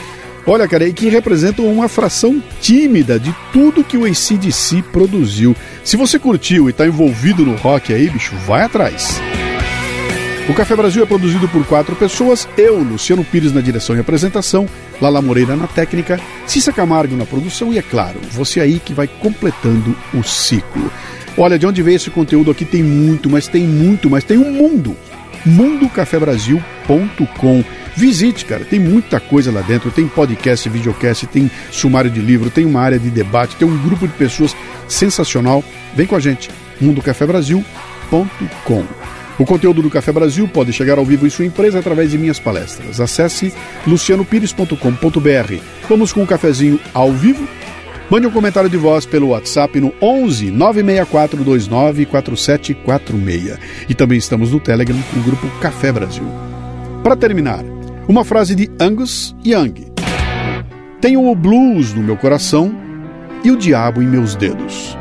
Olha, 0.48 0.66
cara, 0.70 0.88
e 0.88 0.94
que 0.94 1.10
representam 1.10 1.66
uma 1.66 1.90
fração 1.90 2.42
tímida 2.62 3.20
de 3.20 3.36
tudo 3.52 3.84
que 3.84 3.98
o 3.98 4.06
ACDC 4.06 4.84
produziu. 4.94 5.54
Se 5.84 5.98
você 5.98 6.18
curtiu 6.18 6.68
e 6.68 6.72
está 6.72 6.88
envolvido 6.88 7.46
no 7.46 7.58
rock 7.58 7.94
aí, 7.94 8.10
bicho, 8.10 8.34
vai 8.48 8.64
atrás. 8.64 9.20
O 10.48 10.54
Café 10.54 10.78
Brasil 10.78 11.04
é 11.04 11.06
produzido 11.06 11.50
por 11.50 11.66
quatro 11.66 11.94
pessoas, 11.98 12.48
eu, 12.58 12.82
Luciano 12.82 13.26
Pires 13.26 13.52
na 13.52 13.60
direção 13.60 13.98
e 13.98 14.00
apresentação, 14.00 14.66
Lala 15.02 15.22
Moreira 15.22 15.58
na 15.58 15.68
técnica, 15.68 16.22
Cissa 16.48 16.72
Camargo 16.72 17.18
na 17.18 17.26
produção 17.26 17.74
e, 17.74 17.78
é 17.78 17.82
claro, 17.82 18.22
você 18.32 18.62
aí 18.62 18.80
que 18.80 18.94
vai 18.94 19.10
completando 19.10 19.94
o 20.14 20.24
ciclo. 20.24 20.90
Olha, 21.38 21.60
de 21.60 21.68
onde 21.68 21.82
veio 21.82 21.98
esse 21.98 22.10
conteúdo 22.10 22.50
aqui 22.50 22.64
tem 22.64 22.82
muito, 22.82 23.30
mas 23.30 23.46
tem 23.48 23.64
muito, 23.64 24.10
mas 24.10 24.24
tem 24.24 24.38
um 24.38 24.52
mundo. 24.52 24.96
mundocafebrasil.com 25.46 27.64
Visite, 27.96 28.44
cara, 28.44 28.66
tem 28.66 28.78
muita 28.78 29.22
coisa 29.22 29.52
lá 29.52 29.62
dentro. 29.62 29.90
Tem 29.90 30.08
podcast, 30.08 30.68
videocast, 30.68 31.26
tem 31.28 31.50
sumário 31.72 32.12
de 32.12 32.20
livro, 32.20 32.50
tem 32.50 32.66
uma 32.66 32.82
área 32.82 33.00
de 33.00 33.10
debate, 33.10 33.56
tem 33.56 33.68
um 33.68 33.78
grupo 33.78 34.06
de 34.06 34.14
pessoas 34.14 34.56
sensacional. 34.88 35.64
Vem 35.96 36.06
com 36.06 36.16
a 36.16 36.20
gente, 36.20 36.50
mundocafebrasil.com. 36.82 38.86
O 39.38 39.46
conteúdo 39.46 39.82
do 39.82 39.90
Café 39.90 40.12
Brasil 40.12 40.48
pode 40.48 40.72
chegar 40.72 40.98
ao 40.98 41.06
vivo 41.06 41.28
em 41.28 41.30
sua 41.30 41.46
empresa 41.46 41.80
através 41.80 42.12
de 42.12 42.18
minhas 42.18 42.40
palestras. 42.40 43.02
Acesse 43.02 43.54
lucianopires.com.br. 43.86 45.54
Vamos 45.90 46.14
com 46.14 46.24
um 46.24 46.26
cafezinho 46.26 46.80
ao 46.94 47.12
vivo? 47.12 47.46
Mande 48.10 48.28
um 48.28 48.32
comentário 48.32 48.70
de 48.70 48.78
voz 48.78 49.06
pelo 49.06 49.30
WhatsApp 49.30 49.80
no 49.80 49.92
11 50.00 50.52
964 50.52 51.44
29 51.44 52.06
4746. 52.06 53.60
E 53.90 53.96
também 53.96 54.18
estamos 54.18 54.52
no 54.52 54.60
Telegram, 54.60 54.98
no 55.14 55.24
grupo 55.24 55.48
Café 55.60 55.92
Brasil. 55.92 56.26
Para 57.04 57.16
terminar, 57.16 57.64
uma 58.08 58.24
frase 58.24 58.54
de 58.54 58.70
Angus 58.80 59.36
Young: 59.44 59.92
Tenho 61.02 61.28
o 61.28 61.36
blues 61.36 61.94
no 61.94 62.04
meu 62.04 62.16
coração 62.16 62.76
e 63.44 63.52
o 63.52 63.58
diabo 63.58 64.02
em 64.02 64.08
meus 64.08 64.36
dedos. 64.36 64.96